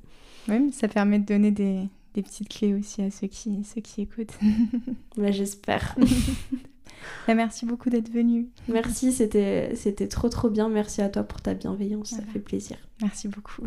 [0.49, 1.81] Mais ça permet de donner des,
[2.15, 4.39] des petites clés aussi à ceux qui, ceux qui écoutent.
[5.17, 5.95] Bah, j'espère.
[7.27, 8.49] Bah, merci beaucoup d'être venu.
[8.69, 10.69] Merci, c'était trop trop bien.
[10.71, 12.77] Merci à toi pour ta bienveillance, ça fait plaisir.
[13.03, 13.63] Merci beaucoup.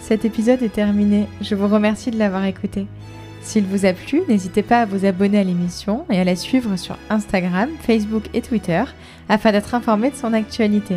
[0.00, 1.26] Cet épisode est terminé.
[1.40, 2.86] Je vous remercie de l'avoir écouté.
[3.42, 6.76] S'il vous a plu, n'hésitez pas à vous abonner à l'émission et à la suivre
[6.76, 8.84] sur Instagram, Facebook et Twitter
[9.28, 10.96] afin d'être informé de son actualité.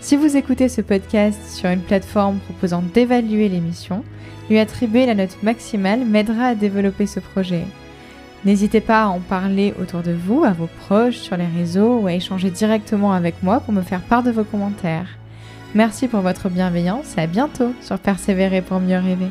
[0.00, 4.04] Si vous écoutez ce podcast sur une plateforme proposant d'évaluer l'émission,
[4.50, 7.64] lui attribuer la note maximale m'aidera à développer ce projet.
[8.44, 12.06] N'hésitez pas à en parler autour de vous, à vos proches, sur les réseaux ou
[12.08, 15.06] à échanger directement avec moi pour me faire part de vos commentaires.
[15.74, 19.28] Merci pour votre bienveillance et à bientôt sur Persévérer pour mieux rêver.